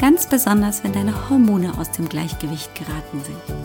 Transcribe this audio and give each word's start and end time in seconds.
ganz 0.00 0.26
besonders 0.26 0.82
wenn 0.82 0.92
deine 0.92 1.28
Hormone 1.28 1.76
aus 1.78 1.92
dem 1.92 2.08
Gleichgewicht 2.08 2.74
geraten 2.74 3.20
sind. 3.22 3.56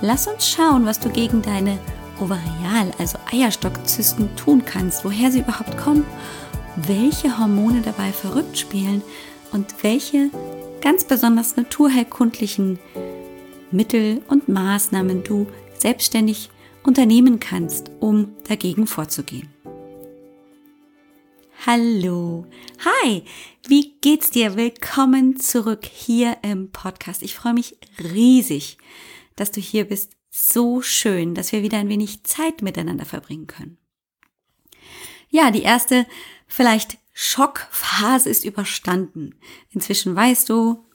Lass 0.00 0.28
uns 0.28 0.48
schauen, 0.48 0.84
was 0.86 1.00
du 1.00 1.08
gegen 1.08 1.42
deine 1.42 1.78
Ovarial, 2.20 2.92
also 2.98 3.18
Eierstockzysten 3.32 4.34
tun 4.36 4.64
kannst, 4.64 5.04
woher 5.04 5.30
sie 5.30 5.40
überhaupt 5.40 5.76
kommen, 5.78 6.04
welche 6.76 7.38
Hormone 7.38 7.80
dabei 7.80 8.12
verrückt 8.12 8.58
spielen 8.58 9.02
und 9.52 9.74
welche 9.82 10.30
ganz 10.80 11.04
besonders 11.04 11.56
naturheilkundlichen 11.56 12.78
Mittel 13.70 14.22
und 14.28 14.48
Maßnahmen 14.48 15.24
du 15.24 15.46
selbstständig 15.78 16.50
unternehmen 16.82 17.40
kannst, 17.40 17.90
um 18.00 18.32
dagegen 18.48 18.86
vorzugehen. 18.86 19.48
Hallo. 21.66 22.46
Hi. 22.84 23.24
Wie 23.66 23.96
geht's 24.00 24.30
dir? 24.30 24.54
Willkommen 24.54 25.40
zurück 25.40 25.84
hier 25.84 26.38
im 26.42 26.70
Podcast. 26.70 27.20
Ich 27.20 27.34
freue 27.34 27.52
mich 27.52 27.76
riesig, 27.98 28.78
dass 29.34 29.50
du 29.50 29.60
hier 29.60 29.84
bist. 29.84 30.12
So 30.30 30.82
schön, 30.82 31.34
dass 31.34 31.50
wir 31.50 31.64
wieder 31.64 31.78
ein 31.78 31.88
wenig 31.88 32.22
Zeit 32.22 32.62
miteinander 32.62 33.04
verbringen 33.04 33.48
können. 33.48 33.76
Ja, 35.30 35.50
die 35.50 35.62
erste 35.62 36.06
vielleicht 36.46 36.98
Schockphase 37.12 38.30
ist 38.30 38.44
überstanden. 38.44 39.34
Inzwischen 39.70 40.14
weißt 40.14 40.48
du, 40.48 40.86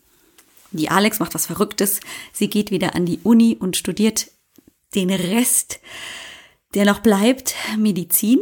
die 0.72 0.90
Alex 0.90 1.20
macht 1.20 1.36
was 1.36 1.46
Verrücktes. 1.46 2.00
Sie 2.32 2.50
geht 2.50 2.72
wieder 2.72 2.96
an 2.96 3.06
die 3.06 3.20
Uni 3.24 3.58
und 3.60 3.76
studiert 3.76 4.32
den 4.96 5.10
Rest, 5.10 5.82
der 6.74 6.86
noch 6.86 7.00
bleibt, 7.00 7.54
Medizin. 7.78 8.40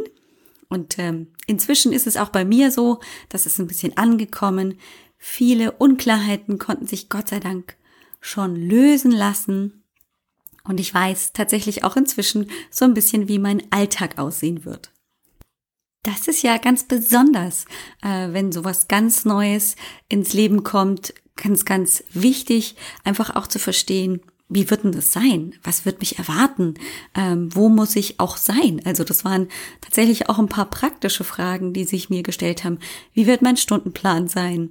Und 0.72 0.98
ähm, 0.98 1.26
inzwischen 1.46 1.92
ist 1.92 2.06
es 2.06 2.16
auch 2.16 2.30
bei 2.30 2.46
mir 2.46 2.70
so, 2.70 3.00
dass 3.28 3.44
es 3.44 3.58
ein 3.58 3.66
bisschen 3.66 3.94
angekommen. 3.98 4.78
Viele 5.18 5.72
Unklarheiten 5.72 6.58
konnten 6.58 6.86
sich 6.86 7.10
Gott 7.10 7.28
sei 7.28 7.40
Dank 7.40 7.76
schon 8.22 8.56
lösen 8.56 9.10
lassen. 9.10 9.84
Und 10.64 10.80
ich 10.80 10.94
weiß 10.94 11.34
tatsächlich 11.34 11.84
auch 11.84 11.94
inzwischen 11.94 12.50
so 12.70 12.86
ein 12.86 12.94
bisschen, 12.94 13.28
wie 13.28 13.38
mein 13.38 13.70
Alltag 13.70 14.18
aussehen 14.18 14.64
wird. 14.64 14.92
Das 16.04 16.26
ist 16.26 16.42
ja 16.42 16.56
ganz 16.56 16.84
besonders, 16.84 17.66
äh, 18.00 18.32
wenn 18.32 18.50
sowas 18.50 18.88
ganz 18.88 19.26
Neues 19.26 19.76
ins 20.08 20.32
Leben 20.32 20.64
kommt, 20.64 21.12
ganz, 21.36 21.66
ganz 21.66 22.02
wichtig, 22.14 22.76
einfach 23.04 23.36
auch 23.36 23.46
zu 23.46 23.58
verstehen, 23.58 24.22
wie 24.54 24.70
wird 24.70 24.84
denn 24.84 24.92
das 24.92 25.12
sein? 25.12 25.54
Was 25.62 25.84
wird 25.86 26.00
mich 26.00 26.18
erwarten? 26.18 26.74
Ähm, 27.14 27.54
wo 27.54 27.68
muss 27.68 27.96
ich 27.96 28.20
auch 28.20 28.36
sein? 28.36 28.80
Also 28.84 29.04
das 29.04 29.24
waren 29.24 29.48
tatsächlich 29.80 30.28
auch 30.28 30.38
ein 30.38 30.48
paar 30.48 30.68
praktische 30.68 31.24
Fragen, 31.24 31.72
die 31.72 31.84
sich 31.84 32.10
mir 32.10 32.22
gestellt 32.22 32.64
haben. 32.64 32.78
Wie 33.14 33.26
wird 33.26 33.42
mein 33.42 33.56
Stundenplan 33.56 34.28
sein? 34.28 34.70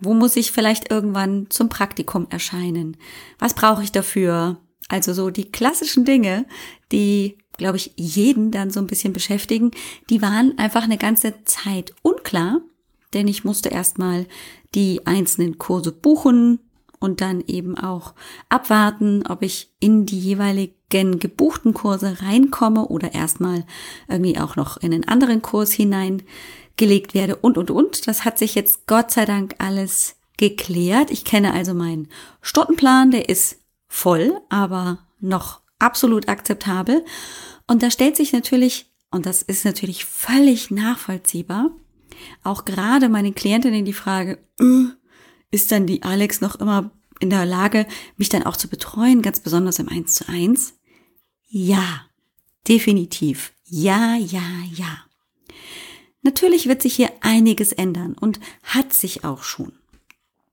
Wo 0.00 0.14
muss 0.14 0.36
ich 0.36 0.52
vielleicht 0.52 0.90
irgendwann 0.90 1.46
zum 1.50 1.68
Praktikum 1.68 2.26
erscheinen? 2.30 2.96
Was 3.38 3.54
brauche 3.54 3.82
ich 3.82 3.92
dafür? 3.92 4.58
Also 4.88 5.12
so 5.12 5.30
die 5.30 5.50
klassischen 5.50 6.04
Dinge, 6.04 6.46
die, 6.92 7.36
glaube 7.58 7.76
ich, 7.76 7.92
jeden 7.96 8.50
dann 8.50 8.70
so 8.70 8.80
ein 8.80 8.86
bisschen 8.86 9.12
beschäftigen, 9.12 9.72
die 10.08 10.22
waren 10.22 10.56
einfach 10.56 10.84
eine 10.84 10.98
ganze 10.98 11.44
Zeit 11.44 11.94
unklar, 12.02 12.60
denn 13.12 13.28
ich 13.28 13.44
musste 13.44 13.68
erstmal 13.68 14.26
die 14.74 15.06
einzelnen 15.06 15.58
Kurse 15.58 15.92
buchen, 15.92 16.60
und 17.00 17.20
dann 17.20 17.42
eben 17.46 17.76
auch 17.78 18.14
abwarten, 18.48 19.26
ob 19.26 19.42
ich 19.42 19.72
in 19.80 20.06
die 20.06 20.18
jeweiligen 20.18 21.18
gebuchten 21.18 21.74
Kurse 21.74 22.22
reinkomme 22.22 22.86
oder 22.86 23.14
erstmal 23.14 23.64
irgendwie 24.08 24.38
auch 24.38 24.56
noch 24.56 24.76
in 24.78 24.92
einen 24.92 25.08
anderen 25.08 25.42
Kurs 25.42 25.72
hineingelegt 25.72 27.14
werde 27.14 27.36
und, 27.36 27.58
und, 27.58 27.70
und. 27.70 28.06
Das 28.06 28.24
hat 28.24 28.38
sich 28.38 28.54
jetzt 28.54 28.86
Gott 28.86 29.10
sei 29.10 29.24
Dank 29.24 29.54
alles 29.58 30.16
geklärt. 30.36 31.10
Ich 31.10 31.24
kenne 31.24 31.52
also 31.52 31.74
meinen 31.74 32.08
Stundenplan, 32.40 33.10
der 33.10 33.28
ist 33.28 33.58
voll, 33.86 34.40
aber 34.48 34.98
noch 35.20 35.60
absolut 35.78 36.28
akzeptabel. 36.28 37.04
Und 37.66 37.82
da 37.82 37.90
stellt 37.90 38.16
sich 38.16 38.32
natürlich, 38.32 38.90
und 39.10 39.26
das 39.26 39.42
ist 39.42 39.64
natürlich 39.64 40.04
völlig 40.04 40.70
nachvollziehbar, 40.70 41.70
auch 42.42 42.64
gerade 42.64 43.08
meine 43.08 43.32
Klientinnen 43.32 43.84
die 43.84 43.92
Frage, 43.92 44.38
äh, 44.60 44.86
ist 45.50 45.72
dann 45.72 45.86
die 45.86 46.02
Alex 46.02 46.40
noch 46.40 46.56
immer 46.56 46.90
in 47.20 47.30
der 47.30 47.46
Lage, 47.46 47.86
mich 48.16 48.28
dann 48.28 48.44
auch 48.44 48.56
zu 48.56 48.68
betreuen, 48.68 49.22
ganz 49.22 49.40
besonders 49.40 49.78
im 49.78 49.88
1 49.88 50.14
zu 50.14 50.28
1? 50.28 50.74
Ja, 51.48 52.06
definitiv. 52.66 53.52
Ja, 53.64 54.16
ja, 54.16 54.42
ja. 54.74 55.04
Natürlich 56.22 56.68
wird 56.68 56.82
sich 56.82 56.94
hier 56.94 57.10
einiges 57.20 57.72
ändern 57.72 58.14
und 58.14 58.40
hat 58.62 58.92
sich 58.92 59.24
auch 59.24 59.42
schon. 59.42 59.72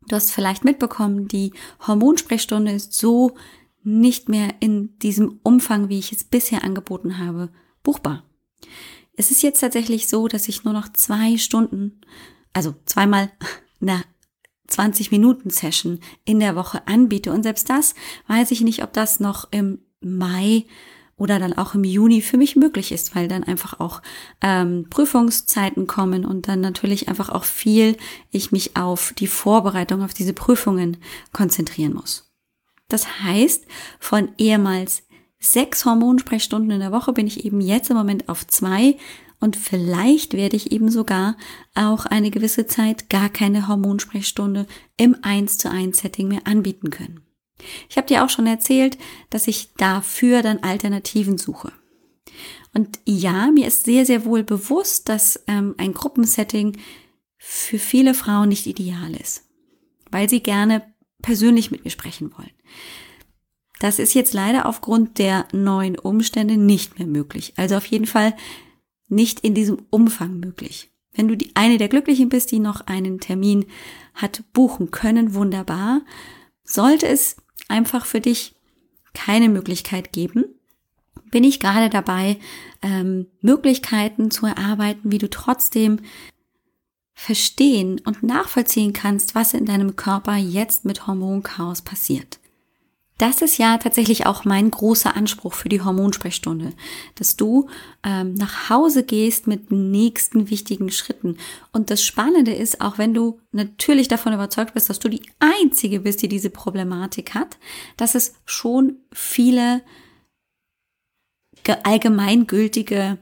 Du 0.08 0.16
hast 0.16 0.32
vielleicht 0.32 0.64
mitbekommen, 0.64 1.28
die 1.28 1.54
Hormonsprechstunde 1.86 2.72
ist 2.72 2.94
so 2.94 3.36
nicht 3.84 4.30
mehr 4.30 4.50
in 4.60 4.98
diesem 5.00 5.40
Umfang, 5.44 5.90
wie 5.90 6.00
ich 6.00 6.12
es 6.12 6.24
bisher 6.24 6.64
angeboten 6.64 7.18
habe, 7.18 7.50
buchbar. 7.84 8.24
Es 9.16 9.32
ist 9.32 9.44
jetzt 9.44 9.60
tatsächlich 9.60 10.08
so, 10.08 10.28
dass 10.28 10.48
ich 10.48 10.64
nur 10.64 10.74
noch 10.74 10.92
zwei 10.92 11.38
Stunden, 11.38 12.02
also 12.54 12.76
zweimal 12.86 13.32
na, 13.80 14.04
20 14.68 15.12
Minuten 15.12 15.50
Session 15.50 16.00
in 16.24 16.40
der 16.40 16.56
Woche 16.56 16.88
anbiete. 16.88 17.31
Und 17.31 17.44
selbst 17.44 17.70
das 17.70 17.96
weiß 18.28 18.52
ich 18.52 18.62
nicht, 18.62 18.84
ob 18.84 18.94
das 18.94 19.20
noch 19.20 19.48
im 19.52 19.80
Mai 20.02 20.66
oder 21.18 21.40
dann 21.40 21.53
auch 21.53 21.76
im 21.76 21.84
Juni 21.84 22.22
für 22.22 22.38
mich 22.38 22.56
möglich 22.56 22.92
ist, 22.92 23.16
weil 23.16 23.28
dann 23.28 23.44
einfach 23.44 23.80
auch 23.80 24.02
ähm, 24.42 24.88
Prüfungszeiten 24.90 25.88
kommen 25.88 26.26
und 26.26 26.48
dann 26.48 26.59
natürlich 26.59 27.08
einfach 27.08 27.30
auch 27.30 27.46
viel 27.46 27.98
ich 28.31 28.52
mich 28.52 28.76
auf 28.76 29.14
die 29.18 29.28
Vorbereitung 29.28 30.03
auf 30.03 30.14
diese 30.14 30.34
Prüfungen 30.34 30.97
konzentrieren 31.32 31.94
muss. 31.94 32.30
Das 32.90 33.22
heißt, 33.24 33.66
von 34.00 34.30
ehemals 34.38 35.03
sechs 35.40 35.86
Hormonsprechstunden 35.86 36.72
in 36.72 36.80
der 36.80 36.92
Woche 36.92 37.14
bin 37.14 37.28
ich 37.28 37.46
eben 37.46 37.62
jetzt 37.62 37.90
im 37.90 37.97
Moment 37.97 38.28
auf 38.30 38.46
zwei 38.47 38.97
und 39.40 39.56
vielleicht 39.56 40.34
werde 40.34 40.56
ich 40.56 40.72
eben 40.72 40.90
sogar 40.90 41.38
auch 41.73 42.06
eine 42.06 42.31
gewisse 42.31 42.68
Zeit 42.68 43.09
gar 43.09 43.29
keine 43.29 43.68
Hormonsprechstunde 43.68 44.66
im 44.97 45.18
1 45.22 45.57
zu 45.57 45.69
1 45.69 45.97
Setting 45.97 46.28
mehr 46.28 46.46
anbieten 46.46 46.90
können. 46.90 47.22
Ich 47.90 47.97
habe 47.97 48.07
dir 48.07 48.23
auch 48.23 48.29
schon 48.29 48.47
erzählt, 48.47 48.97
dass 49.29 49.47
ich 49.47 49.73
dafür 49.75 50.41
dann 50.41 50.59
Alternativen 50.59 51.38
suche. 51.38 51.72
Und 52.73 53.00
ja, 53.06 53.51
mir 53.51 53.68
ist 53.68 53.85
sehr, 53.85 54.06
sehr 54.06 54.25
wohl 54.25 54.44
bewusst, 54.44 55.07
dass 55.07 55.44
ähm, 55.47 55.75
ein 55.78 55.94
Gruppensetting 55.94 56.78
für 57.38 57.79
viele 57.79 58.13
Frauen 58.13 58.50
nicht 58.50 58.66
ideal 58.66 59.16
ist, 59.16 59.44
weil 60.12 60.29
sie 60.29 60.41
gerne 60.41 60.81
persönlich 61.22 61.72
mit 61.72 61.85
mir 61.85 61.91
sprechen 61.91 62.34
wollen. 62.38 62.52
Das 63.79 64.00
ist 64.00 64.13
jetzt 64.13 64.34
leider 64.34 64.66
aufgrund 64.66 65.19
der 65.19 65.47
neuen 65.52 65.97
Umstände 65.97 66.57
nicht 66.57 66.97
mehr 66.97 67.07
möglich. 67.07 67.53
Also 67.56 67.75
auf 67.75 67.85
jeden 67.85 68.07
Fall 68.07 68.35
nicht 69.08 69.42
in 69.42 69.54
diesem 69.54 69.80
Umfang 69.90 70.40
möglich. 70.40 70.92
Wenn 71.14 71.28
du 71.28 71.38
die 71.38 71.56
eine 71.56 71.78
der 71.78 71.88
Glücklichen 71.88 72.30
bist, 72.30 72.52
die 72.52 72.60
noch 72.60 72.82
einen 72.88 73.20
Termin 73.20 73.66
hat 74.14 74.44
buchen 74.54 74.92
können, 74.92 75.34
wunderbar. 75.34 76.02
Sollte 76.64 77.08
es 77.08 77.38
einfach 77.68 78.06
für 78.06 78.20
dich 78.20 78.56
keine 79.14 79.50
Möglichkeit 79.50 80.12
geben, 80.12 80.46
bin 81.32 81.44
ich 81.44 81.59
gerade 81.59 81.90
dabei, 81.90 82.38
ähm, 82.82 83.28
Möglichkeiten 83.41 84.32
zu 84.32 84.46
erarbeiten, 84.46 85.12
wie 85.12 85.18
du 85.18 85.29
trotzdem 85.29 86.00
verstehen 87.14 88.02
und 88.06 88.24
nachvollziehen 88.24 88.94
kannst, 88.94 89.35
was 89.35 89.53
in 89.53 89.66
deinem 89.66 89.96
Körper 89.96 90.35
jetzt 90.35 90.85
mit 90.85 91.08
Hormonchaos 91.08 91.82
passiert. 91.82 92.40
Das 93.17 93.41
ist 93.41 93.58
ja 93.58 93.78
tatsächlich 93.78 94.26
auch 94.26 94.44
mein 94.44 94.70
großer 94.70 95.16
Anspruch 95.16 95.53
für 95.53 95.70
die 95.70 95.82
Hormonsprechstunde, 95.82 96.73
dass 97.16 97.38
du 97.38 97.70
ähm, 98.03 98.34
nach 98.34 98.70
Hause 98.70 99.03
gehst 99.03 99.47
mit 99.47 99.72
nächsten 99.72 100.50
wichtigen 100.50 100.91
Schritten. 100.91 101.38
Und 101.72 101.90
das 101.90 102.03
Spannende 102.03 102.53
ist, 102.53 102.82
auch 102.82 102.97
wenn 102.97 103.14
du 103.14 103.40
natürlich 103.53 104.09
davon 104.09 104.34
überzeugt 104.34 104.73
bist, 104.73 104.90
dass 104.90 105.00
du 105.00 105.08
die 105.08 105.23
Einzige 105.40 106.02
bist, 106.02 106.23
die 106.23 106.28
diese 106.28 106.50
Problematik 106.50 107.34
hat, 107.34 107.58
dass 107.96 108.16
es 108.16 108.35
schon 108.46 108.97
viele 109.14 109.82
allgemeingültige 111.84 113.17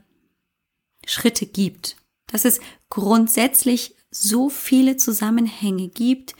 Schritte 1.06 1.46
gibt. 1.46 1.98
Dass 2.28 2.46
es 2.46 2.60
grundsätzlich 2.90 3.96
so 4.10 4.50
viele 4.50 4.98
Zusammenhänge 4.98 5.90
gibt, 5.90 6.36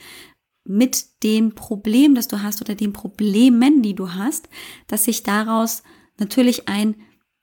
mit 0.64 1.22
dem 1.22 1.54
Problem, 1.54 2.14
das 2.14 2.28
du 2.28 2.42
hast 2.42 2.60
oder 2.60 2.74
den 2.74 2.92
Problemen, 2.92 3.82
die 3.82 3.94
du 3.94 4.14
hast, 4.14 4.48
dass 4.86 5.04
sich 5.04 5.22
daraus 5.22 5.82
natürlich 6.18 6.68
ein, 6.68 6.96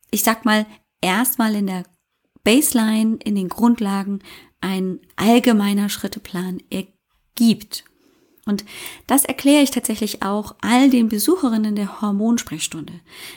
ich 0.10 0.24
sag 0.24 0.44
mal, 0.44 0.66
erstmal 1.02 1.56
in 1.56 1.68
der 1.68 1.84
Baseline, 2.44 3.18
in 3.24 3.36
den 3.36 3.50
Grundlagen 3.50 4.20
ein 4.60 5.00
allgemeiner 5.16 5.90
Schritteplan 5.90 6.62
ergibt. 6.70 7.86
Und 8.46 8.66
das 9.06 9.24
erkläre 9.24 9.62
ich 9.62 9.72
tatsächlich 9.72 10.24
auch 10.24 10.56
all 10.62 10.90
den 10.90 11.10
Besucherinnen 11.10 11.76
der 11.76 12.02
Hormonsprechstunde. 12.02 12.94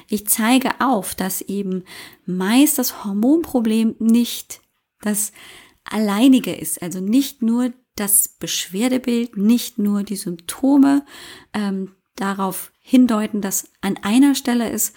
Ich 0.09 0.27
zeige 0.27 0.81
auf, 0.81 1.15
dass 1.15 1.43
eben 1.43 1.85
meist 2.25 2.79
das 2.79 3.05
Hormonproblem 3.05 3.97
nicht 3.99 4.63
das 5.03 5.33
alleinige 5.85 6.55
ist, 6.55 6.81
also 6.81 7.01
nicht 7.01 7.43
nur 7.43 7.73
das 7.97 8.29
Beschwerdebild, 8.29 9.37
nicht 9.37 9.79
nur 9.79 10.03
die 10.03 10.17
Symptome 10.17 11.05
ähm, 11.53 11.95
darauf 12.17 12.73
hindeuten, 12.81 13.41
dass 13.41 13.71
an 13.81 13.99
einer 14.03 14.35
Stelle 14.35 14.71
es 14.71 14.93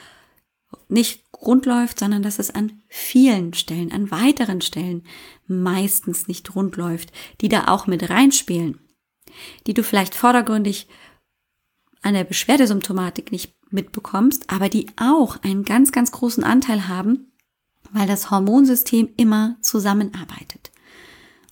nicht 0.89 1.23
rund 1.33 1.65
läuft, 1.65 1.99
sondern 1.99 2.23
dass 2.23 2.39
es 2.39 2.51
an 2.51 2.81
vielen 2.87 3.53
Stellen, 3.53 3.91
an 3.91 4.11
weiteren 4.11 4.61
Stellen 4.61 5.03
meistens 5.47 6.27
nicht 6.27 6.55
rund 6.55 6.75
läuft, 6.75 7.11
die 7.41 7.49
da 7.49 7.67
auch 7.67 7.87
mit 7.87 8.09
reinspielen, 8.09 8.79
die 9.65 9.73
du 9.73 9.83
vielleicht 9.83 10.15
vordergründig 10.15 10.87
an 12.01 12.13
der 12.13 12.23
Beschwerdesymptomatik 12.23 13.31
nicht 13.31 13.53
mitbekommst, 13.69 14.49
aber 14.49 14.69
die 14.69 14.87
auch 14.97 15.43
einen 15.43 15.63
ganz, 15.63 15.91
ganz 15.91 16.11
großen 16.11 16.43
Anteil 16.43 16.87
haben, 16.87 17.31
weil 17.91 18.07
das 18.07 18.31
Hormonsystem 18.31 19.09
immer 19.17 19.57
zusammenarbeitet. 19.61 20.71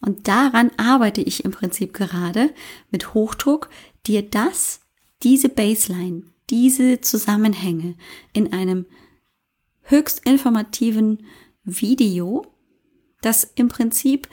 Und 0.01 0.27
daran 0.27 0.71
arbeite 0.77 1.21
ich 1.21 1.45
im 1.45 1.51
Prinzip 1.51 1.93
gerade 1.93 2.53
mit 2.91 3.13
Hochdruck, 3.13 3.69
dir 4.05 4.21
das, 4.21 4.81
diese 5.23 5.49
Baseline, 5.49 6.23
diese 6.49 7.01
Zusammenhänge 7.01 7.95
in 8.33 8.53
einem 8.53 8.85
höchst 9.83 10.25
informativen 10.25 11.25
Video, 11.63 12.45
das 13.21 13.43
im 13.55 13.69
Prinzip 13.69 14.27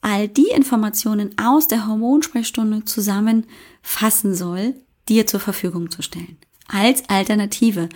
all 0.00 0.28
die 0.28 0.48
Informationen 0.48 1.36
aus 1.38 1.68
der 1.68 1.86
Hormonsprechstunde 1.86 2.84
zusammenfassen 2.84 4.34
soll, 4.34 4.74
dir 5.08 5.26
zur 5.26 5.40
Verfügung 5.40 5.90
zu 5.90 6.02
stellen. 6.02 6.38
Als 6.68 7.08
Alternative 7.08 7.88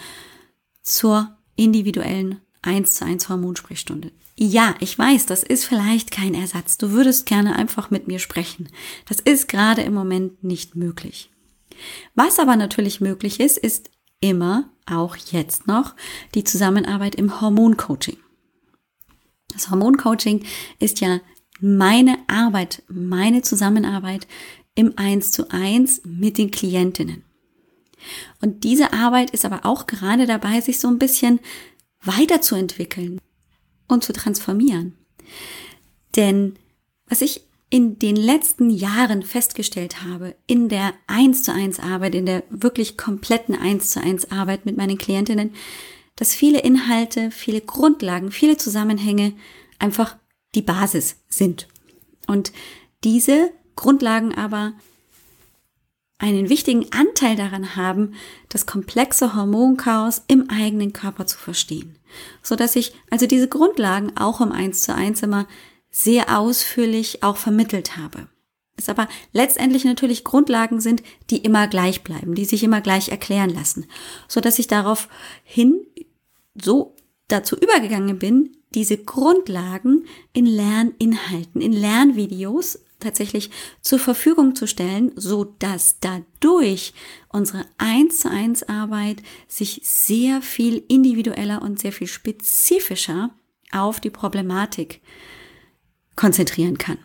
zur 0.83 1.37
individuellen 1.57 2.41
1 2.63 2.95
zu 2.95 3.05
1 3.05 3.29
Hormonsprechstunde. 3.29 4.13
Ja, 4.43 4.75
ich 4.81 4.99
weiß, 4.99 5.27
das 5.27 5.43
ist 5.43 5.67
vielleicht 5.67 6.11
kein 6.11 6.33
Ersatz. 6.33 6.79
Du 6.79 6.93
würdest 6.93 7.27
gerne 7.27 7.57
einfach 7.57 7.91
mit 7.91 8.09
mir 8.09 8.19
sprechen. 8.19 8.71
Das 9.07 9.21
ist 9.21 9.49
gerade 9.49 9.83
im 9.83 9.93
Moment 9.93 10.43
nicht 10.43 10.77
möglich. 10.77 11.31
Was 12.15 12.39
aber 12.39 12.57
natürlich 12.57 13.03
möglich 13.03 13.39
ist, 13.39 13.59
ist 13.59 13.91
immer, 14.19 14.71
auch 14.87 15.15
jetzt 15.17 15.67
noch, 15.67 15.95
die 16.35 16.43
Zusammenarbeit 16.43 17.17
im 17.17 17.43
Hormoncoaching. 17.43 18.17
Das 19.53 19.71
Hormoncoaching 19.71 20.47
ist 20.79 21.01
ja 21.01 21.21
meine 21.61 22.17
Arbeit, 22.27 22.83
meine 22.89 23.43
Zusammenarbeit 23.43 24.27
im 24.75 24.95
Eins 24.97 25.33
zu 25.33 25.51
eins 25.51 26.01
mit 26.07 26.39
den 26.39 26.51
Klientinnen. 26.51 27.25
Und 28.41 28.65
diese 28.65 28.95
Arbeit 28.95 29.33
ist 29.33 29.45
aber 29.45 29.67
auch 29.67 29.87
gerade 29.87 30.25
dabei, 30.25 30.63
sich 30.63 30.81
so 30.81 30.89
ein 30.89 30.99
bisschen 30.99 31.41
weiterzuentwickeln 32.03 33.21
und 33.91 34.05
zu 34.05 34.13
transformieren. 34.13 34.97
Denn 36.17 36.57
was 37.07 37.21
ich 37.21 37.43
in 37.71 37.99
den 37.99 38.17
letzten 38.17 38.69
Jahren 38.71 39.23
festgestellt 39.23 40.03
habe, 40.03 40.35
in 40.47 40.69
der 40.69 40.93
1 41.07 41.45
zu 41.45 41.53
1 41.53 41.79
Arbeit, 41.79 42.17
in 42.17 42.27
der 42.27 42.43
wirklich 42.51 42.97
kompletten 42.97 43.55
1 43.55 43.91
zu 43.91 44.01
1 44.01 44.33
Arbeit 44.33 44.67
mit 44.67 44.77
meinen 44.77 44.99
Klientinnen, 44.99 45.55
dass 46.17 46.35
viele 46.35 46.61
Inhalte, 46.61 47.31
viele 47.31 47.61
Grundlagen, 47.61 48.33
viele 48.33 48.57
Zusammenhänge 48.57 49.35
einfach 49.79 50.17
die 50.55 50.63
Basis 50.63 51.17
sind. 51.29 51.69
Und 52.27 52.53
diese 53.05 53.53
Grundlagen 53.77 54.35
aber 54.35 54.75
einen 56.21 56.49
wichtigen 56.49 56.87
Anteil 56.93 57.35
daran 57.35 57.77
haben, 57.77 58.15
das 58.49 58.67
komplexe 58.67 59.35
Hormonchaos 59.35 60.23
im 60.29 60.49
eigenen 60.51 60.93
Körper 60.93 61.27
zu 61.27 61.39
verstehen. 61.39 61.99
So 62.43 62.57
dass 62.57 62.77
ich 62.77 62.93
also 63.11 63.27
diese 63.27 63.49
Grundlagen 63.49 64.17
auch 64.17 64.41
im 64.41 64.53
1 64.53 64.83
zu 64.83 64.95
1 64.95 65.23
immer 65.23 65.49
sehr 65.91 66.39
ausführlich 66.39 67.23
auch 67.23 67.37
vermittelt 67.37 67.97
habe. 67.97 68.29
Es 68.77 68.89
aber 68.89 69.09
letztendlich 69.33 69.85
natürlich 69.85 70.25
Grundlagen 70.25 70.81
sind, 70.81 71.03
die 71.31 71.39
immer 71.39 71.67
gleich 71.67 72.03
bleiben, 72.03 72.35
die 72.35 72.45
sich 72.45 72.63
immer 72.63 72.81
gleich 72.81 73.09
erklären 73.09 73.51
lassen, 73.51 73.87
so 74.29 74.41
dass 74.41 74.59
ich 74.59 74.69
daraufhin 74.69 75.81
so 76.55 76.97
dazu 77.29 77.57
übergegangen 77.57 78.19
bin, 78.19 78.57
diese 78.75 78.99
Grundlagen 78.99 80.07
in 80.33 80.47
Lerninhalten, 80.47 81.61
in 81.61 81.73
Lernvideos 81.73 82.79
tatsächlich 83.01 83.51
zur 83.81 83.99
Verfügung 83.99 84.55
zu 84.55 84.67
stellen, 84.67 85.13
so 85.17 85.45
dass 85.45 85.99
dadurch 86.01 86.93
unsere 87.29 87.65
1 87.79 88.21
zu 88.21 88.31
1 88.31 88.63
Arbeit 88.65 89.23
sich 89.49 89.81
sehr 89.85 90.43
viel 90.43 90.85
individueller 90.89 91.63
und 91.63 91.81
sehr 91.81 91.93
viel 91.93 92.07
spezifischer 92.07 93.31
auf 93.73 94.01
die 94.01 94.11
Problematik 94.11 95.01
konzentrieren 96.17 96.79
kann. 96.79 96.99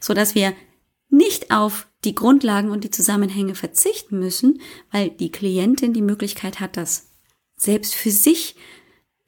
So 0.00 0.14
dass 0.14 0.34
wir 0.34 0.54
nicht 1.08 1.50
auf 1.50 1.88
die 2.04 2.14
Grundlagen 2.14 2.70
und 2.70 2.84
die 2.84 2.90
Zusammenhänge 2.90 3.54
verzichten 3.54 4.18
müssen, 4.18 4.60
weil 4.90 5.10
die 5.10 5.30
Klientin 5.30 5.92
die 5.92 6.02
Möglichkeit 6.02 6.60
hat, 6.60 6.76
das 6.76 7.10
selbst 7.56 7.94
für 7.94 8.10
sich 8.10 8.56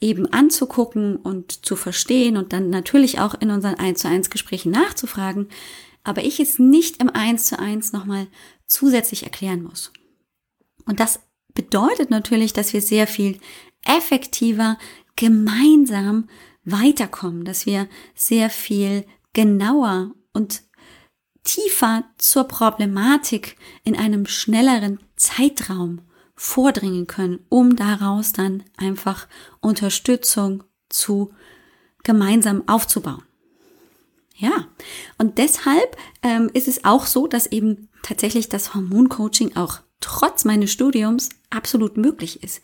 eben 0.01 0.33
anzugucken 0.33 1.17
und 1.17 1.65
zu 1.65 1.77
verstehen 1.77 2.37
und 2.37 2.53
dann 2.53 2.71
natürlich 2.71 3.21
auch 3.21 3.35
in 3.35 3.51
unseren 3.51 3.75
1 3.75 4.01
zu 4.01 4.09
1 4.09 4.31
Gesprächen 4.31 4.71
nachzufragen, 4.71 5.49
aber 6.03 6.25
ich 6.25 6.41
es 6.41 6.59
nicht 6.59 6.99
im 6.99 7.09
1 7.11 7.47
zu 7.47 7.59
1 7.59 7.93
nochmal 7.93 8.27
zusätzlich 8.67 9.23
erklären 9.23 9.63
muss. 9.63 9.93
Und 10.87 11.01
das 11.01 11.21
bedeutet 11.55 12.11
natürlich, 12.11 12.53
dass 12.53 12.73
wir 12.73 12.83
sehr 12.83 13.07
viel 13.07 13.39
effektiver 13.85 14.79
gemeinsam 15.17 16.29
weiterkommen, 16.65 17.45
dass 17.45 17.67
wir 17.67 17.89
sehr 18.15 18.51
viel 18.51 19.07
genauer 19.33 20.13
und 20.33 20.63
tiefer 21.45 22.05
zur 22.19 22.45
Problematik 22.45 23.57
in 23.85 23.97
einem 23.97 24.27
schnelleren 24.27 24.99
Zeitraum 25.17 26.01
vordringen 26.37 27.07
können, 27.07 27.41
um 27.49 27.77
daraus 27.77 28.33
dann 28.33 28.65
einfach 28.77 29.27
Unterstützung 29.61 30.65
zu 30.89 31.33
gemeinsam 32.03 32.69
aufzubauen. 32.69 33.23
Ja, 34.37 34.67
und 35.19 35.39
deshalb 35.39 35.97
ähm, 36.23 36.51
ist 36.53 36.67
es 36.67 36.85
auch 36.85 37.07
so, 37.07 37.29
dass 37.29 37.47
eben 37.47 37.89
tatsächlich 38.03 38.49
das 38.49 38.75
Hormoncoaching 38.75 39.57
auch 39.57 39.81
trotz 40.01 40.45
meines 40.45 40.73
Studiums 40.73 41.29
absolut 41.51 41.97
möglich 41.97 42.43
ist, 42.43 42.61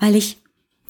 weil 0.00 0.16
ich 0.16 0.38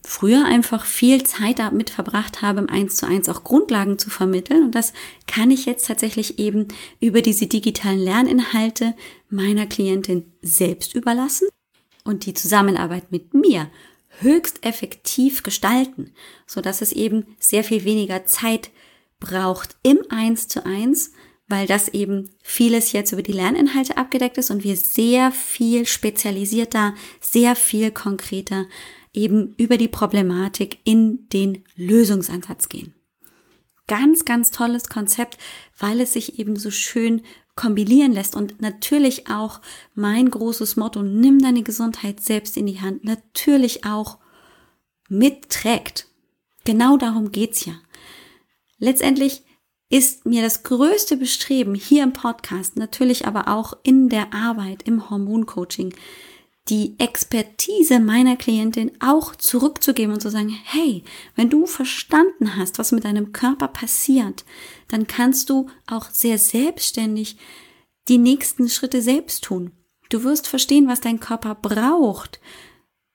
früher 0.07 0.45
einfach 0.45 0.85
viel 0.85 1.25
Zeit 1.25 1.59
damit 1.59 1.91
verbracht 1.91 2.41
habe, 2.41 2.61
im 2.61 2.69
1 2.69 2.95
zu 2.97 3.07
1 3.07 3.29
auch 3.29 3.43
Grundlagen 3.43 3.99
zu 3.99 4.11
vermitteln. 4.11 4.63
Und 4.65 4.75
das 4.75 4.93
kann 5.27 5.51
ich 5.51 5.67
jetzt 5.67 5.87
tatsächlich 5.87 6.39
eben 6.39 6.69
über 7.01 7.21
diese 7.21 7.47
digitalen 7.47 7.99
Lerninhalte 7.99 8.95
meiner 9.29 9.67
Klientin 9.67 10.31
selbst 10.41 10.95
überlassen 10.95 11.49
und 12.05 12.27
die 12.27 12.35
Zusammenarbeit 12.35 13.11
mit 13.11 13.35
mir 13.35 13.71
höchst 14.21 14.65
effektiv 14.65 15.43
gestalten, 15.43 16.13
so 16.47 16.61
dass 16.61 16.83
es 16.83 16.93
eben 16.93 17.27
sehr 17.39 17.65
viel 17.65 17.85
weniger 17.85 18.27
Zeit 18.27 18.71
braucht 19.19 19.77
im 19.83 19.99
1 20.09 20.49
zu 20.49 20.65
1, 20.65 21.13
weil 21.49 21.67
das 21.67 21.89
eben 21.89 22.31
vieles 22.43 22.93
jetzt 22.93 23.13
über 23.13 23.23
die 23.23 23.33
Lerninhalte 23.33 23.97
abgedeckt 23.97 24.39
ist 24.39 24.51
und 24.51 24.65
wir 24.65 24.77
sehr 24.77 25.33
viel 25.33 25.87
spezialisierter, 25.87 26.95
sehr 27.21 27.57
viel 27.57 27.91
konkreter 27.91 28.67
eben 29.13 29.55
über 29.57 29.77
die 29.77 29.89
Problematik 29.89 30.79
in 30.85 31.29
den 31.29 31.65
Lösungsansatz 31.77 32.69
gehen. 32.69 32.95
Ganz, 33.87 34.25
ganz 34.25 34.51
tolles 34.51 34.89
Konzept, 34.89 35.39
weil 35.79 36.01
es 36.01 36.15
sich 36.15 36.39
eben 36.39 36.57
so 36.57 36.71
schön 36.71 37.23
kombinieren 37.57 38.13
lässt 38.13 38.35
und 38.37 38.61
natürlich 38.61 39.29
auch 39.29 39.61
mein 39.95 40.31
großes 40.31 40.77
Motto, 40.77 41.03
nimm 41.03 41.41
deine 41.41 41.63
Gesundheit 41.63 42.21
selbst 42.21 42.57
in 42.57 42.67
die 42.67 42.81
Hand, 42.81 43.05
natürlich 43.05 43.85
auch 43.85 44.19
mitträgt. 45.09 46.09
Genau 46.65 46.97
darum 46.97 47.31
geht's 47.31 47.65
ja. 47.65 47.75
Letztendlich 48.79 49.43
ist 49.89 50.27
mir 50.27 50.43
das 50.43 50.63
größte 50.65 51.17
Bestreben 51.17 51.75
hier 51.75 52.03
im 52.03 52.13
Podcast, 52.13 52.77
natürlich 52.77 53.27
aber 53.27 53.49
auch 53.49 53.75
in 53.83 54.09
der 54.09 54.35
Arbeit 54.35 54.83
im 54.83 55.09
Hormoncoaching, 55.09 55.95
die 56.69 56.95
Expertise 56.99 58.01
meiner 58.01 58.37
Klientin 58.37 58.93
auch 59.01 59.37
zurückzugeben 59.37 60.15
und 60.15 60.21
zu 60.21 60.31
sagen, 60.31 60.49
hey, 60.65 61.05
wenn 61.37 61.51
du 61.51 61.67
verstanden 61.67 62.57
hast, 62.57 62.79
was 62.79 62.93
mit 62.93 63.05
deinem 63.05 63.33
Körper 63.33 63.69
passiert, 63.69 64.45
dann 64.89 65.07
kannst 65.07 65.51
du 65.51 65.69
auch 65.87 66.11
sehr 66.11 66.39
selbstständig 66.39 67.37
die 68.09 68.19
nächsten 68.19 68.69
Schritte 68.69 69.03
selbst 69.03 69.45
tun. 69.45 69.73
Du 70.09 70.25
wirst 70.25 70.47
verstehen, 70.47 70.89
was 70.89 71.01
dein 71.01 71.21
Körper 71.21 71.55
braucht, 71.55 72.41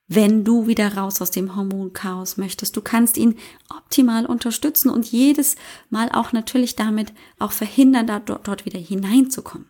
wenn 0.06 0.44
du 0.44 0.66
wieder 0.66 0.96
raus 0.96 1.20
aus 1.20 1.30
dem 1.30 1.54
Hormonchaos 1.56 2.36
möchtest. 2.36 2.76
Du 2.76 2.82
kannst 2.82 3.16
ihn 3.16 3.36
optimal 3.68 4.26
unterstützen 4.26 4.90
und 4.90 5.06
jedes 5.10 5.56
Mal 5.88 6.10
auch 6.12 6.32
natürlich 6.32 6.76
damit 6.76 7.12
auch 7.38 7.52
verhindern, 7.52 8.06
da 8.06 8.20
dort 8.20 8.64
wieder 8.64 8.78
hineinzukommen. 8.78 9.66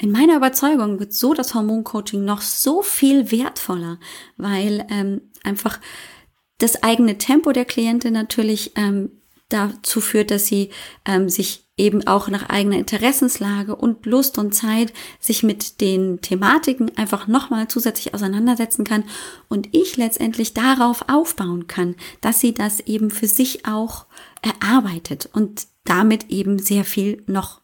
In 0.00 0.12
meiner 0.12 0.36
Überzeugung 0.36 0.98
wird 0.98 1.12
so 1.12 1.34
das 1.34 1.54
Hormoncoaching 1.54 2.24
noch 2.24 2.40
so 2.40 2.80
viel 2.80 3.30
wertvoller, 3.30 3.98
weil 4.38 4.86
ähm, 4.88 5.20
einfach 5.44 5.78
das 6.56 6.82
eigene 6.82 7.18
Tempo 7.18 7.52
der 7.52 7.66
Klientin 7.66 8.14
natürlich 8.14 8.72
ähm, 8.76 9.10
dazu 9.50 10.00
führt, 10.00 10.30
dass 10.30 10.46
sie 10.46 10.70
ähm, 11.04 11.28
sich 11.28 11.66
eben 11.76 12.06
auch 12.06 12.28
nach 12.28 12.48
eigener 12.48 12.78
Interessenslage 12.78 13.76
und 13.76 14.06
Lust 14.06 14.38
und 14.38 14.54
Zeit 14.54 14.94
sich 15.18 15.42
mit 15.42 15.82
den 15.82 16.22
Thematiken 16.22 16.96
einfach 16.96 17.26
nochmal 17.26 17.68
zusätzlich 17.68 18.14
auseinandersetzen 18.14 18.84
kann 18.84 19.04
und 19.48 19.68
ich 19.72 19.98
letztendlich 19.98 20.54
darauf 20.54 21.04
aufbauen 21.10 21.66
kann, 21.66 21.94
dass 22.22 22.40
sie 22.40 22.54
das 22.54 22.80
eben 22.80 23.10
für 23.10 23.26
sich 23.26 23.66
auch 23.66 24.06
erarbeitet 24.40 25.28
und 25.34 25.66
damit 25.84 26.30
eben 26.30 26.58
sehr 26.58 26.84
viel 26.84 27.22
noch 27.26 27.59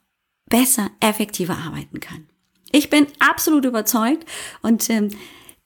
besser, 0.48 0.90
effektiver 1.00 1.56
arbeiten 1.58 2.00
kann. 2.00 2.26
Ich 2.72 2.90
bin 2.90 3.06
absolut 3.20 3.64
überzeugt 3.64 4.24
und 4.62 4.88
ähm, 4.90 5.10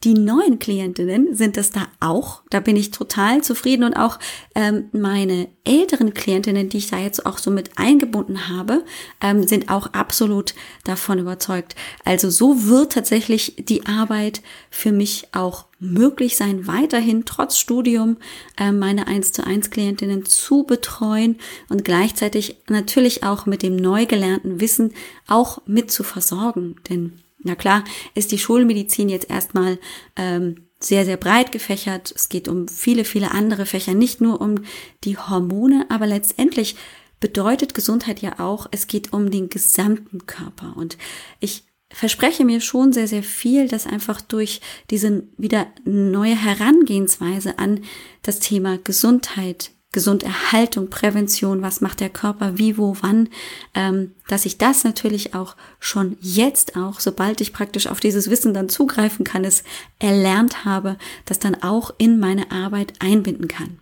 die 0.02 0.14
neuen 0.14 0.58
Klientinnen 0.58 1.34
sind 1.34 1.58
es 1.58 1.72
da 1.72 1.86
auch. 2.00 2.42
Da 2.48 2.60
bin 2.60 2.74
ich 2.74 2.90
total 2.90 3.42
zufrieden 3.42 3.84
und 3.84 3.94
auch 3.94 4.18
ähm, 4.54 4.88
meine 4.92 5.48
älteren 5.64 6.14
Klientinnen, 6.14 6.70
die 6.70 6.78
ich 6.78 6.88
da 6.88 6.98
jetzt 6.98 7.26
auch 7.26 7.36
so 7.36 7.50
mit 7.50 7.76
eingebunden 7.76 8.48
habe, 8.48 8.82
ähm, 9.20 9.46
sind 9.46 9.68
auch 9.68 9.88
absolut 9.92 10.54
davon 10.84 11.18
überzeugt. 11.18 11.76
Also 12.02 12.30
so 12.30 12.66
wird 12.66 12.92
tatsächlich 12.92 13.56
die 13.58 13.84
Arbeit 13.84 14.40
für 14.70 14.90
mich 14.90 15.28
auch 15.32 15.66
möglich 15.78 16.36
sein, 16.36 16.66
weiterhin 16.66 17.26
trotz 17.26 17.58
Studium 17.58 18.16
äh, 18.56 18.72
meine 18.72 19.06
1 19.06 19.32
zu 19.32 19.46
1 19.46 19.70
Klientinnen 19.70 20.24
zu 20.24 20.62
betreuen 20.62 21.36
und 21.68 21.84
gleichzeitig 21.84 22.56
natürlich 22.70 23.22
auch 23.22 23.44
mit 23.44 23.62
dem 23.62 23.76
neu 23.76 24.06
gelernten 24.06 24.62
Wissen 24.62 24.94
auch 25.26 25.60
mit 25.66 25.90
zu 25.90 26.04
versorgen. 26.04 26.76
Denn 26.88 27.20
na 27.42 27.54
klar, 27.54 27.84
ist 28.14 28.32
die 28.32 28.38
Schulmedizin 28.38 29.08
jetzt 29.08 29.30
erstmal 29.30 29.78
ähm, 30.16 30.66
sehr, 30.78 31.04
sehr 31.04 31.16
breit 31.16 31.52
gefächert. 31.52 32.12
Es 32.14 32.28
geht 32.28 32.48
um 32.48 32.68
viele, 32.68 33.04
viele 33.04 33.32
andere 33.32 33.66
Fächer, 33.66 33.94
nicht 33.94 34.20
nur 34.20 34.40
um 34.40 34.64
die 35.04 35.18
Hormone, 35.18 35.86
aber 35.88 36.06
letztendlich 36.06 36.76
bedeutet 37.20 37.74
Gesundheit 37.74 38.20
ja 38.22 38.38
auch, 38.38 38.66
es 38.70 38.86
geht 38.86 39.12
um 39.12 39.30
den 39.30 39.50
gesamten 39.50 40.26
Körper. 40.26 40.74
Und 40.76 40.96
ich 41.38 41.64
verspreche 41.92 42.44
mir 42.44 42.60
schon 42.60 42.92
sehr, 42.92 43.08
sehr 43.08 43.22
viel, 43.22 43.68
dass 43.68 43.86
einfach 43.86 44.20
durch 44.20 44.60
diese 44.90 45.24
wieder 45.36 45.66
neue 45.84 46.36
Herangehensweise 46.36 47.58
an 47.58 47.82
das 48.22 48.38
Thema 48.38 48.78
Gesundheit, 48.78 49.72
Gesunderhaltung, 49.92 50.88
Prävention, 50.88 51.62
was 51.62 51.80
macht 51.80 51.98
der 51.98 52.10
Körper, 52.10 52.58
wie, 52.58 52.78
wo, 52.78 52.96
wann, 53.00 53.28
ähm, 53.74 54.14
dass 54.28 54.46
ich 54.46 54.56
das 54.56 54.84
natürlich 54.84 55.34
auch 55.34 55.56
schon 55.80 56.16
jetzt 56.20 56.76
auch, 56.76 57.00
sobald 57.00 57.40
ich 57.40 57.52
praktisch 57.52 57.88
auf 57.88 57.98
dieses 57.98 58.30
Wissen 58.30 58.54
dann 58.54 58.68
zugreifen 58.68 59.24
kann, 59.24 59.44
es 59.44 59.64
erlernt 59.98 60.64
habe, 60.64 60.96
das 61.24 61.40
dann 61.40 61.60
auch 61.60 61.92
in 61.98 62.20
meine 62.20 62.52
Arbeit 62.52 62.92
einbinden 63.00 63.48
kann. 63.48 63.80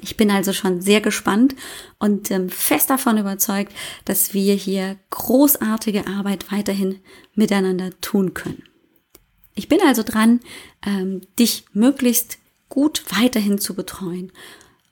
Ich 0.00 0.16
bin 0.16 0.30
also 0.30 0.52
schon 0.52 0.80
sehr 0.80 1.00
gespannt 1.00 1.56
und 1.98 2.30
ähm, 2.30 2.48
fest 2.48 2.88
davon 2.88 3.18
überzeugt, 3.18 3.72
dass 4.04 4.34
wir 4.34 4.54
hier 4.54 4.96
großartige 5.10 6.06
Arbeit 6.06 6.52
weiterhin 6.52 7.00
miteinander 7.34 7.90
tun 8.00 8.34
können. 8.34 8.62
Ich 9.56 9.66
bin 9.66 9.80
also 9.84 10.04
dran, 10.04 10.38
ähm, 10.86 11.22
dich 11.36 11.64
möglichst 11.72 12.38
gut 12.68 13.02
weiterhin 13.10 13.58
zu 13.58 13.74
betreuen 13.74 14.30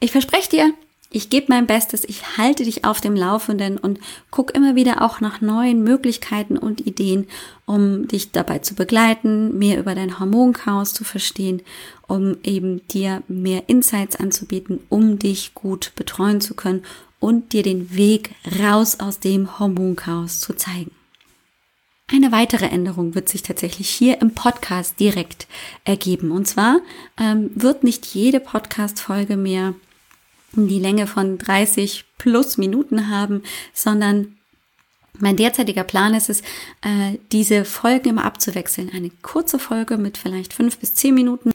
Ich 0.00 0.12
verspreche 0.12 0.48
dir, 0.48 0.74
ich 1.12 1.28
gebe 1.28 1.46
mein 1.48 1.66
Bestes, 1.66 2.04
ich 2.04 2.38
halte 2.38 2.64
dich 2.64 2.84
auf 2.84 3.00
dem 3.00 3.16
Laufenden 3.16 3.78
und 3.78 3.98
guck 4.30 4.54
immer 4.54 4.76
wieder 4.76 5.02
auch 5.02 5.20
nach 5.20 5.40
neuen 5.40 5.82
Möglichkeiten 5.82 6.56
und 6.56 6.86
Ideen, 6.86 7.26
um 7.66 8.06
dich 8.06 8.30
dabei 8.30 8.60
zu 8.60 8.74
begleiten, 8.74 9.58
mehr 9.58 9.78
über 9.80 9.96
dein 9.96 10.20
Hormonchaos 10.20 10.94
zu 10.94 11.02
verstehen, 11.02 11.62
um 12.06 12.36
eben 12.44 12.86
dir 12.88 13.24
mehr 13.26 13.64
Insights 13.68 14.16
anzubieten, 14.16 14.78
um 14.88 15.18
dich 15.18 15.54
gut 15.54 15.92
betreuen 15.96 16.40
zu 16.40 16.54
können 16.54 16.84
und 17.18 17.52
dir 17.52 17.64
den 17.64 17.96
Weg 17.96 18.30
raus 18.62 19.00
aus 19.00 19.18
dem 19.18 19.58
Hormonchaos 19.58 20.38
zu 20.38 20.54
zeigen. 20.54 20.92
Eine 22.12 22.30
weitere 22.32 22.66
Änderung 22.66 23.14
wird 23.16 23.28
sich 23.28 23.42
tatsächlich 23.42 23.88
hier 23.88 24.20
im 24.20 24.32
Podcast 24.32 24.98
direkt 24.98 25.46
ergeben. 25.84 26.32
Und 26.32 26.46
zwar 26.46 26.80
ähm, 27.16 27.50
wird 27.54 27.84
nicht 27.84 28.06
jede 28.06 28.40
Podcast-Folge 28.40 29.36
mehr 29.36 29.74
die 30.52 30.78
Länge 30.78 31.06
von 31.06 31.38
30 31.38 32.04
plus 32.18 32.58
Minuten 32.58 33.08
haben, 33.08 33.42
sondern 33.72 34.36
mein 35.18 35.36
derzeitiger 35.36 35.84
Plan 35.84 36.14
ist 36.14 36.30
es, 36.30 36.40
äh, 36.82 37.18
diese 37.32 37.64
Folgen 37.64 38.10
immer 38.10 38.24
abzuwechseln. 38.24 38.90
Eine 38.94 39.10
kurze 39.22 39.58
Folge 39.58 39.98
mit 39.98 40.16
vielleicht 40.16 40.52
fünf 40.52 40.78
bis 40.78 40.94
zehn 40.94 41.14
Minuten 41.14 41.52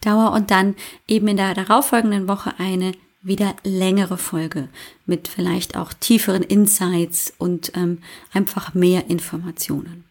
Dauer 0.00 0.32
und 0.32 0.50
dann 0.50 0.74
eben 1.06 1.28
in 1.28 1.36
der 1.36 1.54
darauffolgenden 1.54 2.28
Woche 2.28 2.54
eine 2.58 2.92
wieder 3.22 3.54
längere 3.62 4.18
Folge 4.18 4.68
mit 5.06 5.28
vielleicht 5.28 5.76
auch 5.76 5.92
tieferen 5.92 6.42
Insights 6.42 7.32
und 7.38 7.72
ähm, 7.76 7.98
einfach 8.32 8.74
mehr 8.74 9.08
Informationen. 9.08 10.04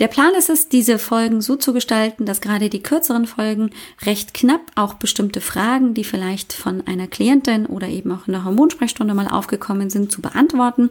Der 0.00 0.08
Plan 0.08 0.32
ist 0.34 0.48
es, 0.48 0.70
diese 0.70 0.98
Folgen 0.98 1.42
so 1.42 1.56
zu 1.56 1.74
gestalten, 1.74 2.24
dass 2.24 2.40
gerade 2.40 2.70
die 2.70 2.82
kürzeren 2.82 3.26
Folgen 3.26 3.70
recht 4.00 4.32
knapp 4.32 4.62
auch 4.74 4.94
bestimmte 4.94 5.42
Fragen, 5.42 5.92
die 5.92 6.04
vielleicht 6.04 6.54
von 6.54 6.86
einer 6.86 7.06
Klientin 7.06 7.66
oder 7.66 7.86
eben 7.86 8.10
auch 8.10 8.26
in 8.26 8.32
der 8.32 8.46
Hormonsprechstunde 8.46 9.12
mal 9.12 9.28
aufgekommen 9.28 9.90
sind, 9.90 10.10
zu 10.10 10.22
beantworten. 10.22 10.88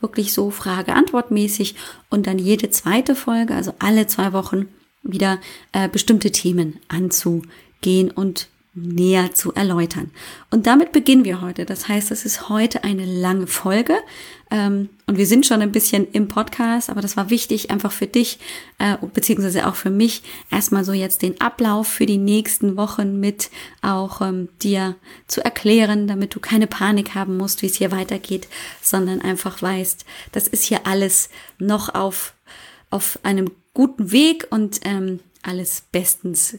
Wirklich 0.00 0.32
so 0.32 0.50
Frage-Antwort-mäßig 0.50 1.74
und 2.08 2.28
dann 2.28 2.38
jede 2.38 2.70
zweite 2.70 3.16
Folge, 3.16 3.52
also 3.56 3.74
alle 3.80 4.06
zwei 4.06 4.32
Wochen, 4.32 4.68
wieder 5.02 5.40
äh, 5.72 5.88
bestimmte 5.88 6.30
Themen 6.30 6.78
anzugehen 6.86 8.12
und 8.12 8.48
näher 8.74 9.34
zu 9.34 9.52
erläutern. 9.52 10.10
Und 10.50 10.66
damit 10.66 10.92
beginnen 10.92 11.24
wir 11.24 11.42
heute. 11.42 11.66
Das 11.66 11.88
heißt, 11.88 12.10
es 12.10 12.24
ist 12.24 12.48
heute 12.48 12.84
eine 12.84 13.04
lange 13.04 13.46
Folge 13.46 13.94
ähm, 14.50 14.88
und 15.06 15.18
wir 15.18 15.26
sind 15.26 15.44
schon 15.44 15.60
ein 15.60 15.72
bisschen 15.72 16.10
im 16.12 16.28
Podcast, 16.28 16.88
aber 16.88 17.02
das 17.02 17.16
war 17.16 17.28
wichtig 17.28 17.70
einfach 17.70 17.92
für 17.92 18.06
dich 18.06 18.38
äh, 18.78 18.96
beziehungsweise 19.12 19.66
auch 19.66 19.74
für 19.74 19.90
mich 19.90 20.22
erstmal 20.50 20.84
so 20.84 20.92
jetzt 20.92 21.20
den 21.20 21.38
Ablauf 21.40 21.86
für 21.86 22.06
die 22.06 22.16
nächsten 22.16 22.78
Wochen 22.78 23.20
mit 23.20 23.50
auch 23.82 24.22
ähm, 24.22 24.48
dir 24.62 24.96
zu 25.26 25.44
erklären, 25.44 26.06
damit 26.06 26.34
du 26.34 26.40
keine 26.40 26.66
Panik 26.66 27.14
haben 27.14 27.36
musst, 27.36 27.60
wie 27.60 27.66
es 27.66 27.76
hier 27.76 27.90
weitergeht, 27.90 28.48
sondern 28.80 29.20
einfach 29.20 29.60
weißt, 29.60 30.06
das 30.32 30.48
ist 30.48 30.64
hier 30.64 30.86
alles 30.86 31.28
noch 31.58 31.94
auf 31.94 32.34
auf 32.88 33.18
einem 33.22 33.50
guten 33.74 34.12
Weg 34.12 34.46
und 34.50 34.80
ähm, 34.84 35.20
alles 35.42 35.84
bestens 35.92 36.58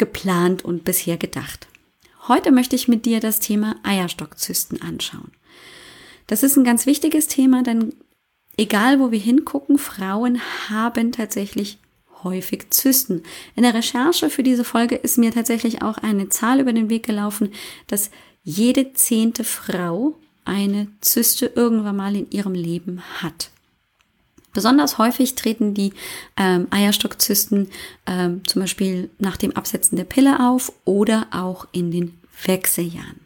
geplant 0.00 0.64
und 0.64 0.82
bisher 0.82 1.18
gedacht. 1.18 1.68
Heute 2.26 2.50
möchte 2.50 2.74
ich 2.74 2.88
mit 2.88 3.04
dir 3.04 3.20
das 3.20 3.38
Thema 3.38 3.76
Eierstockzysten 3.82 4.80
anschauen. 4.80 5.30
Das 6.26 6.42
ist 6.42 6.56
ein 6.56 6.64
ganz 6.64 6.86
wichtiges 6.86 7.28
Thema, 7.28 7.62
denn 7.62 7.94
egal 8.56 8.98
wo 8.98 9.10
wir 9.10 9.18
hingucken, 9.18 9.76
Frauen 9.78 10.40
haben 10.70 11.12
tatsächlich 11.12 11.78
häufig 12.24 12.70
Zysten. 12.70 13.22
In 13.56 13.62
der 13.62 13.74
Recherche 13.74 14.30
für 14.30 14.42
diese 14.42 14.64
Folge 14.64 14.96
ist 14.96 15.18
mir 15.18 15.32
tatsächlich 15.32 15.82
auch 15.82 15.98
eine 15.98 16.30
Zahl 16.30 16.60
über 16.60 16.72
den 16.72 16.88
Weg 16.88 17.04
gelaufen, 17.04 17.52
dass 17.86 18.10
jede 18.42 18.94
zehnte 18.94 19.44
Frau 19.44 20.18
eine 20.46 20.88
Zyste 21.02 21.52
irgendwann 21.54 21.96
mal 21.96 22.16
in 22.16 22.30
ihrem 22.30 22.54
Leben 22.54 23.02
hat. 23.22 23.50
Besonders 24.52 24.98
häufig 24.98 25.34
treten 25.36 25.74
die 25.74 25.92
ähm, 26.36 26.66
Eierstockzysten 26.70 27.70
ähm, 28.06 28.42
zum 28.46 28.62
Beispiel 28.62 29.10
nach 29.18 29.36
dem 29.36 29.56
Absetzen 29.56 29.96
der 29.96 30.04
Pille 30.04 30.40
auf 30.40 30.72
oder 30.84 31.28
auch 31.30 31.68
in 31.72 31.90
den 31.90 32.18
Wechseljahren. 32.44 33.20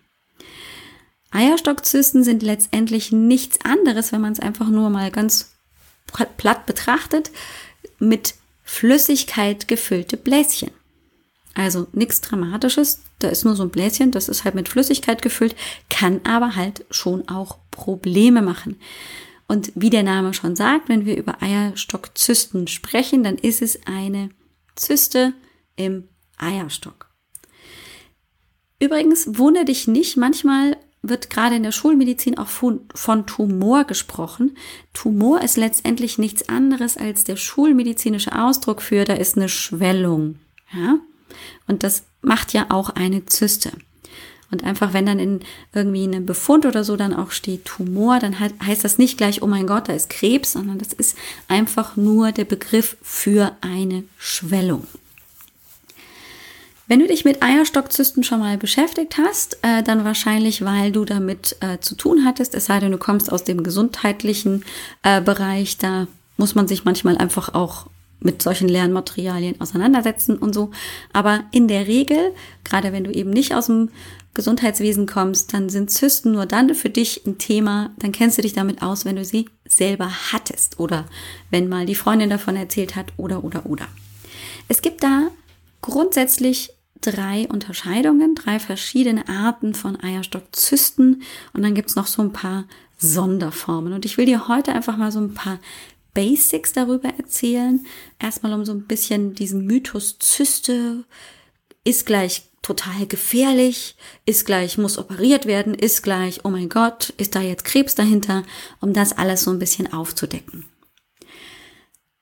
Eierstockzysten 1.30 2.22
sind 2.22 2.42
letztendlich 2.42 3.10
nichts 3.10 3.58
anderes, 3.64 4.12
wenn 4.12 4.20
man 4.20 4.32
es 4.32 4.40
einfach 4.40 4.68
nur 4.68 4.90
mal 4.90 5.10
ganz 5.10 5.52
platt 6.36 6.66
betrachtet, 6.66 7.30
mit 7.98 8.34
Flüssigkeit 8.62 9.66
gefüllte 9.66 10.16
Bläschen. 10.16 10.70
Also 11.54 11.86
nichts 11.92 12.20
Dramatisches, 12.20 13.00
da 13.18 13.28
ist 13.28 13.44
nur 13.44 13.56
so 13.56 13.62
ein 13.62 13.70
Bläschen, 13.70 14.10
das 14.10 14.28
ist 14.28 14.44
halt 14.44 14.54
mit 14.54 14.68
Flüssigkeit 14.68 15.22
gefüllt, 15.22 15.54
kann 15.88 16.20
aber 16.24 16.56
halt 16.56 16.84
schon 16.90 17.28
auch 17.28 17.58
Probleme 17.70 18.42
machen. 18.42 18.78
Und 19.46 19.72
wie 19.74 19.90
der 19.90 20.02
Name 20.02 20.34
schon 20.34 20.56
sagt, 20.56 20.88
wenn 20.88 21.04
wir 21.04 21.16
über 21.16 21.42
Eierstockzysten 21.42 22.66
sprechen, 22.66 23.22
dann 23.22 23.36
ist 23.36 23.62
es 23.62 23.80
eine 23.86 24.30
Zyste 24.74 25.34
im 25.76 26.08
Eierstock. 26.38 27.10
Übrigens, 28.80 29.38
wundere 29.38 29.64
dich 29.64 29.86
nicht, 29.86 30.16
manchmal 30.16 30.76
wird 31.02 31.28
gerade 31.30 31.56
in 31.56 31.62
der 31.62 31.72
Schulmedizin 31.72 32.38
auch 32.38 32.48
von, 32.48 33.26
Tumor 33.26 33.84
gesprochen. 33.84 34.56
Tumor 34.94 35.42
ist 35.42 35.56
letztendlich 35.56 36.18
nichts 36.18 36.48
anderes 36.48 36.96
als 36.96 37.24
der 37.24 37.36
schulmedizinische 37.36 38.36
Ausdruck 38.38 38.80
für, 38.80 39.04
da 39.04 39.14
ist 39.14 39.36
eine 39.36 39.48
Schwellung. 39.48 40.38
Ja? 40.72 40.98
Und 41.66 41.82
das 41.82 42.04
macht 42.22 42.52
ja 42.52 42.66
auch 42.70 42.90
eine 42.90 43.26
Zyste. 43.26 43.72
Und 44.50 44.62
einfach, 44.64 44.92
wenn 44.92 45.06
dann 45.06 45.18
in 45.18 45.40
irgendwie 45.72 46.04
einem 46.04 46.26
Befund 46.26 46.66
oder 46.66 46.84
so 46.84 46.96
dann 46.96 47.14
auch 47.14 47.30
steht 47.30 47.64
Tumor, 47.64 48.20
dann 48.20 48.38
heißt 48.38 48.84
das 48.84 48.98
nicht 48.98 49.18
gleich, 49.18 49.42
oh 49.42 49.46
mein 49.46 49.66
Gott, 49.66 49.88
da 49.88 49.92
ist 49.92 50.10
Krebs, 50.10 50.52
sondern 50.52 50.78
das 50.78 50.92
ist 50.92 51.16
einfach 51.48 51.96
nur 51.96 52.30
der 52.30 52.44
Begriff 52.44 52.96
für 53.02 53.56
eine 53.60 54.04
Schwellung. 54.18 54.86
Wenn 56.86 57.00
du 57.00 57.06
dich 57.06 57.24
mit 57.24 57.42
Eierstockzysten 57.42 58.24
schon 58.24 58.40
mal 58.40 58.58
beschäftigt 58.58 59.16
hast, 59.16 59.58
äh, 59.62 59.82
dann 59.82 60.04
wahrscheinlich, 60.04 60.64
weil 60.64 60.92
du 60.92 61.06
damit 61.06 61.56
äh, 61.60 61.78
zu 61.80 61.94
tun 61.94 62.24
hattest, 62.26 62.54
es 62.54 62.66
sei 62.66 62.78
denn, 62.78 62.92
du 62.92 62.98
kommst 62.98 63.32
aus 63.32 63.42
dem 63.42 63.62
gesundheitlichen 63.62 64.64
äh, 65.02 65.22
Bereich, 65.22 65.78
da 65.78 66.06
muss 66.36 66.54
man 66.54 66.68
sich 66.68 66.84
manchmal 66.84 67.16
einfach 67.16 67.54
auch 67.54 67.86
mit 68.20 68.42
solchen 68.42 68.68
Lernmaterialien 68.68 69.60
auseinandersetzen 69.60 70.36
und 70.36 70.54
so. 70.54 70.72
Aber 71.12 71.44
in 71.52 71.68
der 71.68 71.86
Regel, 71.86 72.34
gerade 72.64 72.92
wenn 72.92 73.04
du 73.04 73.12
eben 73.12 73.30
nicht 73.30 73.54
aus 73.54 73.66
dem 73.66 73.90
Gesundheitswesen 74.34 75.06
kommst, 75.06 75.54
dann 75.54 75.68
sind 75.68 75.90
Zysten 75.90 76.32
nur 76.32 76.46
dann 76.46 76.74
für 76.74 76.90
dich 76.90 77.24
ein 77.26 77.38
Thema, 77.38 77.90
dann 77.98 78.12
kennst 78.12 78.36
du 78.36 78.42
dich 78.42 78.52
damit 78.52 78.82
aus, 78.82 79.04
wenn 79.04 79.16
du 79.16 79.24
sie 79.24 79.48
selber 79.66 80.10
hattest 80.32 80.80
oder 80.80 81.06
wenn 81.50 81.68
mal 81.68 81.86
die 81.86 81.94
Freundin 81.94 82.30
davon 82.30 82.56
erzählt 82.56 82.96
hat 82.96 83.12
oder 83.16 83.44
oder 83.44 83.66
oder. 83.66 83.86
Es 84.68 84.82
gibt 84.82 85.02
da 85.02 85.28
grundsätzlich 85.82 86.70
drei 87.00 87.46
Unterscheidungen, 87.48 88.34
drei 88.34 88.58
verschiedene 88.58 89.28
Arten 89.28 89.74
von 89.74 90.00
Eierstockzysten 90.00 91.22
und 91.52 91.62
dann 91.62 91.74
gibt's 91.74 91.96
noch 91.96 92.06
so 92.06 92.22
ein 92.22 92.32
paar 92.32 92.64
Sonderformen. 92.98 93.92
Und 93.92 94.04
ich 94.04 94.16
will 94.16 94.26
dir 94.26 94.48
heute 94.48 94.72
einfach 94.72 94.96
mal 94.96 95.12
so 95.12 95.20
ein 95.20 95.34
paar 95.34 95.58
Basics 96.14 96.72
darüber 96.72 97.08
erzählen. 97.08 97.84
Erstmal 98.18 98.52
um 98.54 98.64
so 98.64 98.72
ein 98.72 98.86
bisschen 98.86 99.34
diesen 99.34 99.66
Mythos 99.66 100.18
Zyste 100.18 101.04
ist 101.84 102.06
gleich 102.06 102.44
total 102.64 103.06
gefährlich, 103.06 103.94
ist 104.24 104.46
gleich 104.46 104.78
muss 104.78 104.98
operiert 104.98 105.46
werden, 105.46 105.74
ist 105.74 106.02
gleich, 106.02 106.44
oh 106.44 106.48
mein 106.48 106.68
Gott, 106.68 107.10
ist 107.18 107.36
da 107.36 107.40
jetzt 107.40 107.64
Krebs 107.64 107.94
dahinter, 107.94 108.42
um 108.80 108.92
das 108.92 109.12
alles 109.12 109.42
so 109.44 109.50
ein 109.50 109.58
bisschen 109.58 109.92
aufzudecken. 109.92 110.64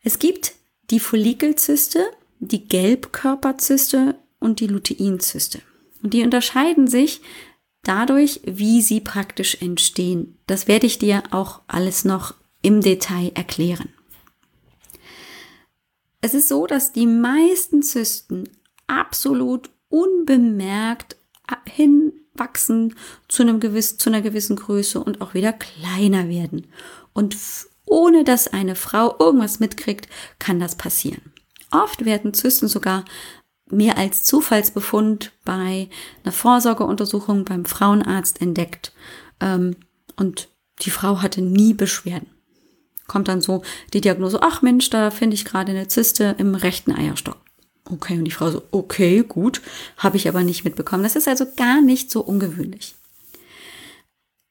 Es 0.02 0.18
gibt 0.18 0.54
die 0.90 1.00
Follikelzyste, 1.00 2.04
die 2.40 2.66
Gelbkörperzyste 2.66 4.16
und 4.40 4.58
die 4.58 4.66
Luteinzyste. 4.66 5.62
Und 6.02 6.12
die 6.12 6.24
unterscheiden 6.24 6.88
sich 6.88 7.20
dadurch, 7.84 8.40
wie 8.44 8.82
sie 8.82 9.00
praktisch 9.00 9.62
entstehen. 9.62 10.38
Das 10.48 10.66
werde 10.66 10.86
ich 10.86 10.98
dir 10.98 11.22
auch 11.30 11.60
alles 11.68 12.04
noch 12.04 12.34
im 12.62 12.80
Detail 12.80 13.30
erklären. 13.34 13.90
Es 16.20 16.34
ist 16.34 16.48
so, 16.48 16.66
dass 16.66 16.92
die 16.92 17.06
meisten 17.06 17.82
Zysten 17.82 18.48
absolut 18.88 19.70
unbemerkt 19.92 21.16
hinwachsen 21.66 22.94
zu, 23.28 23.42
einem 23.42 23.60
gewissen, 23.60 23.98
zu 23.98 24.10
einer 24.10 24.22
gewissen 24.22 24.56
Größe 24.56 25.02
und 25.02 25.20
auch 25.20 25.34
wieder 25.34 25.52
kleiner 25.52 26.28
werden. 26.28 26.66
Und 27.12 27.36
ohne 27.84 28.24
dass 28.24 28.48
eine 28.48 28.74
Frau 28.74 29.14
irgendwas 29.18 29.60
mitkriegt, 29.60 30.08
kann 30.38 30.58
das 30.58 30.76
passieren. 30.76 31.32
Oft 31.70 32.04
werden 32.04 32.32
Zysten 32.32 32.68
sogar 32.68 33.04
mehr 33.70 33.98
als 33.98 34.24
Zufallsbefund 34.24 35.32
bei 35.44 35.88
einer 36.22 36.32
Vorsorgeuntersuchung 36.32 37.44
beim 37.44 37.64
Frauenarzt 37.64 38.40
entdeckt. 38.40 38.92
Ähm, 39.40 39.76
und 40.16 40.48
die 40.82 40.90
Frau 40.90 41.22
hatte 41.22 41.42
nie 41.42 41.74
Beschwerden. 41.74 42.28
Kommt 43.08 43.28
dann 43.28 43.40
so 43.40 43.62
die 43.92 44.00
Diagnose, 44.00 44.40
ach 44.42 44.62
Mensch, 44.62 44.88
da 44.90 45.10
finde 45.10 45.34
ich 45.34 45.44
gerade 45.44 45.72
eine 45.72 45.88
Zyste 45.88 46.34
im 46.38 46.54
rechten 46.54 46.92
Eierstock. 46.92 47.41
Okay, 47.92 48.16
und 48.16 48.24
die 48.24 48.30
Frau 48.30 48.50
so, 48.50 48.62
okay, 48.70 49.22
gut, 49.22 49.60
habe 49.98 50.16
ich 50.16 50.26
aber 50.26 50.42
nicht 50.42 50.64
mitbekommen. 50.64 51.02
Das 51.02 51.14
ist 51.14 51.28
also 51.28 51.44
gar 51.56 51.82
nicht 51.82 52.10
so 52.10 52.22
ungewöhnlich. 52.22 52.94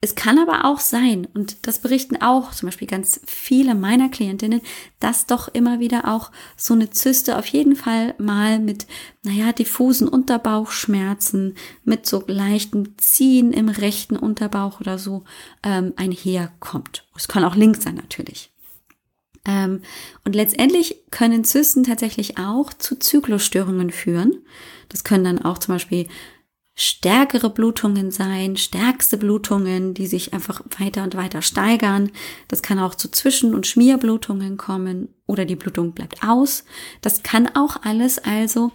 Es 0.04 0.16
kann 0.16 0.40
aber 0.40 0.66
auch 0.66 0.80
sein, 0.80 1.28
und 1.34 1.68
das 1.68 1.80
berichten 1.80 2.22
auch 2.22 2.52
zum 2.54 2.68
Beispiel 2.68 2.88
ganz 2.88 3.20
viele 3.26 3.76
meiner 3.76 4.10
Klientinnen, 4.10 4.62
dass 5.00 5.26
doch 5.28 5.48
immer 5.48 5.80
wieder 5.80 6.08
auch 6.08 6.32
so 6.56 6.74
eine 6.74 6.90
Zyste 6.90 7.38
auf 7.38 7.46
jeden 7.48 7.76
Fall 7.76 8.16
mal 8.18 8.60
mit, 8.60 8.86
naja, 9.24 9.54
diffusen 9.54 10.08
Unterbauchschmerzen, 10.08 11.56
mit 11.84 12.08
so 12.08 12.24
leichten 12.26 12.96
Ziehen 12.98 13.54
im 13.54 13.70
rechten 13.70 14.18
Unterbauch 14.18 14.82
oder 14.82 14.98
so 14.98 15.24
ähm, 15.64 15.94
einherkommt. 15.96 17.08
Es 17.16 17.28
kann 17.28 17.44
auch 17.44 17.56
links 17.56 17.84
sein 17.84 17.96
natürlich. 17.96 18.51
Ähm, 19.46 19.82
und 20.24 20.36
letztendlich 20.36 21.04
können 21.12 21.44
Zysten 21.44 21.84
tatsächlich 21.84 22.38
auch 22.38 22.74
zu 22.74 22.98
Zyklusstörungen 22.98 23.92
führen. 23.92 24.46
Das 24.90 25.04
können 25.04 25.24
dann 25.24 25.42
auch 25.44 25.58
zum 25.58 25.76
Beispiel 25.76 26.08
stärkere 26.76 27.50
Blutungen 27.50 28.12
sein, 28.12 28.56
stärkste 28.56 29.18
Blutungen, 29.18 29.94
die 29.94 30.08
sich 30.08 30.34
einfach 30.34 30.62
weiter 30.80 31.04
und 31.04 31.16
weiter 31.16 31.42
steigern. 31.42 32.12
Das 32.48 32.62
kann 32.62 32.80
auch 32.80 32.96
zu 32.96 33.10
Zwischen- 33.12 33.54
und 33.54 33.68
Schmierblutungen 33.68 34.58
kommen 34.58 35.10
oder 35.28 35.46
die 35.46 35.56
Blutung 35.56 35.92
bleibt 35.92 36.24
aus. 36.24 36.64
Das 37.02 37.24
kann 37.24 37.50
auch 37.56 37.78
alles 37.84 38.20
also 38.20 38.72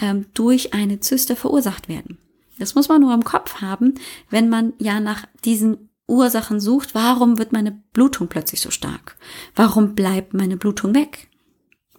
ähm, 0.00 0.26
durch 0.34 0.74
eine 0.74 1.00
Zyste 1.00 1.36
verursacht 1.36 1.88
werden. 1.88 2.18
Das 2.58 2.74
muss 2.74 2.88
man 2.88 3.00
nur 3.00 3.14
im 3.14 3.24
Kopf 3.24 3.60
haben, 3.60 3.94
wenn 4.30 4.48
man 4.48 4.72
ja 4.78 5.00
nach 5.00 5.26
diesen 5.44 5.90
Ursachen 6.06 6.60
sucht. 6.60 6.94
Warum 6.94 7.38
wird 7.38 7.52
meine 7.52 7.72
Blutung 7.92 8.28
plötzlich 8.28 8.60
so 8.60 8.70
stark? 8.70 9.16
Warum 9.54 9.94
bleibt 9.94 10.34
meine 10.34 10.56
Blutung 10.56 10.94
weg? 10.94 11.28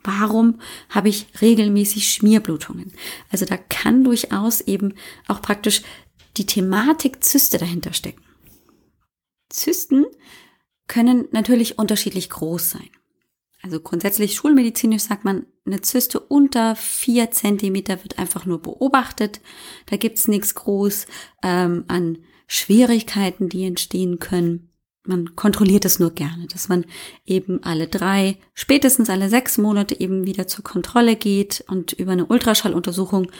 Warum 0.03 0.59
habe 0.89 1.09
ich 1.09 1.27
regelmäßig 1.41 2.11
Schmierblutungen? 2.11 2.93
Also 3.31 3.45
da 3.45 3.57
kann 3.57 4.03
durchaus 4.03 4.61
eben 4.61 4.93
auch 5.27 5.41
praktisch 5.41 5.81
die 6.37 6.45
Thematik 6.45 7.23
Zyste 7.23 7.57
dahinter 7.57 7.93
stecken. 7.93 8.21
Zysten 9.49 10.05
können 10.87 11.27
natürlich 11.31 11.79
unterschiedlich 11.79 12.29
groß 12.29 12.69
sein. 12.71 12.89
Also 13.63 13.79
grundsätzlich 13.79 14.35
schulmedizinisch 14.35 15.03
sagt 15.03 15.25
man, 15.25 15.47
eine 15.65 15.81
Zyste 15.81 16.19
unter 16.19 16.75
vier 16.75 17.31
Zentimeter 17.31 18.03
wird 18.03 18.19
einfach 18.19 18.45
nur 18.45 18.61
beobachtet. 18.61 19.41
Da 19.87 19.97
gibt's 19.97 20.27
nichts 20.27 20.53
groß 20.53 21.07
ähm, 21.41 21.85
an 21.87 22.19
Schwierigkeiten, 22.47 23.49
die 23.49 23.65
entstehen 23.65 24.19
können 24.19 24.69
man 25.07 25.35
kontrolliert 25.35 25.85
es 25.85 25.99
nur 25.99 26.11
gerne, 26.11 26.47
dass 26.47 26.67
man 26.67 26.85
eben 27.25 27.63
alle 27.63 27.87
drei, 27.87 28.37
spätestens 28.53 29.09
alle 29.09 29.29
sechs 29.29 29.57
Monate 29.57 29.99
eben 29.99 30.25
wieder 30.25 30.47
zur 30.47 30.63
Kontrolle 30.63 31.15
geht 31.15 31.63
und 31.67 31.93
über 31.93 32.13
eine 32.13 32.25
Ultraschalluntersuchung 32.25 33.31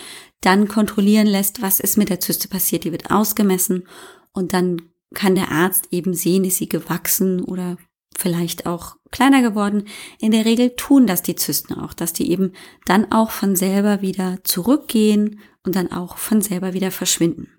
dann 0.42 0.68
kontrollieren 0.68 1.28
lässt, 1.28 1.62
was 1.62 1.80
ist 1.80 1.98
mit 1.98 2.10
der 2.10 2.20
Zyste 2.20 2.48
passiert. 2.48 2.84
Die 2.84 2.92
wird 2.92 3.12
ausgemessen 3.12 3.88
und 4.32 4.54
dann 4.54 4.82
kann 5.14 5.36
der 5.36 5.52
Arzt 5.52 5.88
eben 5.92 6.14
sehen, 6.14 6.44
ist 6.44 6.58
sie 6.58 6.70
gewachsen 6.70 7.44
oder 7.44 7.78
vielleicht 8.16 8.66
auch 8.66 8.96
kleiner 9.12 9.42
geworden. 9.42 9.86
In 10.20 10.32
der 10.32 10.46
Regel 10.46 10.76
tun 10.76 11.08
das 11.08 11.22
die 11.22 11.36
Zysten 11.36 11.74
auch, 11.74 11.94
dass 11.94 12.14
die 12.14 12.32
eben 12.32 12.54
dann 12.86 13.12
auch 13.12 13.32
von 13.32 13.56
selber 13.56 14.02
wieder 14.02 14.40
zurückgehen 14.44 15.40
und 15.64 15.76
dann 15.76 15.92
auch 15.92 16.18
von 16.18 16.42
selber 16.42 16.74
wieder 16.74 16.92
verschwinden. 16.92 17.50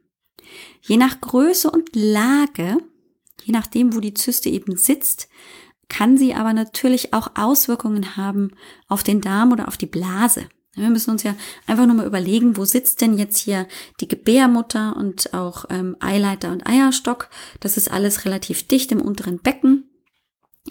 Je 0.83 0.97
nach 0.97 1.21
Größe 1.21 1.71
und 1.71 1.95
Lage 1.95 2.79
Je 3.47 3.53
nachdem, 3.53 3.95
wo 3.95 4.01
die 4.01 4.13
Zyste 4.13 4.49
eben 4.49 4.77
sitzt, 4.77 5.29
kann 5.89 6.19
sie 6.19 6.35
aber 6.35 6.53
natürlich 6.53 7.15
auch 7.15 7.31
Auswirkungen 7.37 8.17
haben 8.17 8.51
auf 8.89 9.05
den 9.05 9.21
Darm 9.21 9.53
oder 9.53 9.69
auf 9.69 9.77
die 9.77 9.87
Blase. 9.87 10.49
Wir 10.75 10.91
müssen 10.91 11.13
uns 11.13 11.23
ja 11.23 11.37
einfach 11.67 11.87
nur 11.87 11.95
mal 11.95 12.07
überlegen, 12.07 12.57
wo 12.57 12.65
sitzt 12.65 13.01
denn 13.01 13.17
jetzt 13.17 13.39
hier 13.39 13.69
die 14.01 14.09
Gebärmutter 14.09 14.97
und 14.97 15.33
auch 15.33 15.67
ähm, 15.71 15.97
Eileiter 16.01 16.51
und 16.51 16.67
Eierstock. 16.67 17.31
Das 17.61 17.77
ist 17.77 17.91
alles 17.91 18.25
relativ 18.25 18.67
dicht 18.67 18.91
im 18.91 19.01
unteren 19.01 19.39
Becken. 19.39 19.85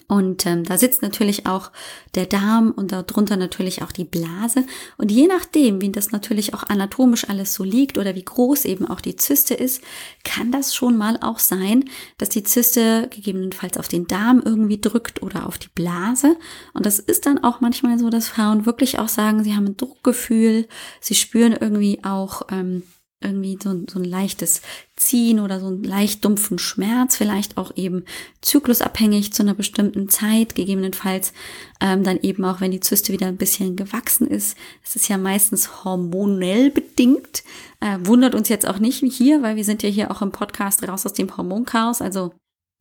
Und 0.08 0.46
ähm, 0.46 0.64
da 0.64 0.78
sitzt 0.78 1.02
natürlich 1.02 1.46
auch 1.46 1.70
der 2.14 2.26
Darm 2.26 2.70
und 2.70 2.92
darunter 2.92 3.36
natürlich 3.36 3.82
auch 3.82 3.92
die 3.92 4.04
Blase. 4.04 4.64
Und 4.96 5.10
je 5.10 5.26
nachdem, 5.26 5.80
wie 5.80 5.90
das 5.90 6.12
natürlich 6.12 6.54
auch 6.54 6.62
anatomisch 6.64 7.28
alles 7.28 7.54
so 7.54 7.64
liegt 7.64 7.98
oder 7.98 8.14
wie 8.14 8.24
groß 8.24 8.64
eben 8.64 8.86
auch 8.86 9.00
die 9.00 9.16
Zyste 9.16 9.54
ist, 9.54 9.82
kann 10.24 10.52
das 10.52 10.74
schon 10.74 10.96
mal 10.96 11.18
auch 11.20 11.38
sein, 11.38 11.84
dass 12.18 12.28
die 12.28 12.42
Zyste 12.42 13.08
gegebenenfalls 13.10 13.78
auf 13.78 13.88
den 13.88 14.06
Darm 14.06 14.42
irgendwie 14.44 14.80
drückt 14.80 15.22
oder 15.22 15.46
auf 15.46 15.58
die 15.58 15.70
Blase. 15.74 16.36
Und 16.72 16.86
das 16.86 16.98
ist 16.98 17.26
dann 17.26 17.42
auch 17.42 17.60
manchmal 17.60 17.98
so, 17.98 18.10
dass 18.10 18.28
Frauen 18.28 18.66
wirklich 18.66 18.98
auch 18.98 19.08
sagen, 19.08 19.44
sie 19.44 19.54
haben 19.54 19.66
ein 19.66 19.76
Druckgefühl, 19.76 20.68
sie 21.00 21.14
spüren 21.14 21.52
irgendwie 21.52 22.00
auch 22.04 22.42
ähm, 22.50 22.82
irgendwie 23.20 23.58
so, 23.62 23.84
so 23.88 23.98
ein 23.98 24.04
leichtes 24.04 24.60
Ziehen 24.94 25.40
oder 25.40 25.58
so 25.58 25.66
einen 25.66 25.82
leicht 25.82 26.24
dumpfen 26.24 26.58
Schmerz, 26.58 27.16
vielleicht 27.16 27.56
auch 27.56 27.72
eben 27.76 28.04
zyklusabhängig 28.42 29.32
zu 29.32 29.42
einer 29.42 29.54
bestimmten 29.54 30.08
Zeit, 30.08 30.54
gegebenenfalls 30.54 31.32
ähm, 31.80 32.04
dann 32.04 32.18
eben 32.20 32.44
auch, 32.44 32.60
wenn 32.60 32.70
die 32.70 32.80
Zyste 32.80 33.12
wieder 33.12 33.26
ein 33.26 33.38
bisschen 33.38 33.76
gewachsen 33.76 34.26
ist. 34.26 34.56
Es 34.84 34.96
ist 34.96 35.08
ja 35.08 35.16
meistens 35.16 35.84
hormonell 35.84 36.70
bedingt. 36.70 37.42
Äh, 37.80 37.98
wundert 38.02 38.34
uns 38.34 38.48
jetzt 38.48 38.66
auch 38.66 38.78
nicht 38.78 39.02
hier, 39.14 39.42
weil 39.42 39.56
wir 39.56 39.64
sind 39.64 39.82
ja 39.82 39.88
hier 39.88 40.10
auch 40.10 40.20
im 40.20 40.32
Podcast 40.32 40.86
raus 40.86 41.06
aus 41.06 41.14
dem 41.14 41.34
Hormonchaos. 41.34 42.02
Also 42.02 42.32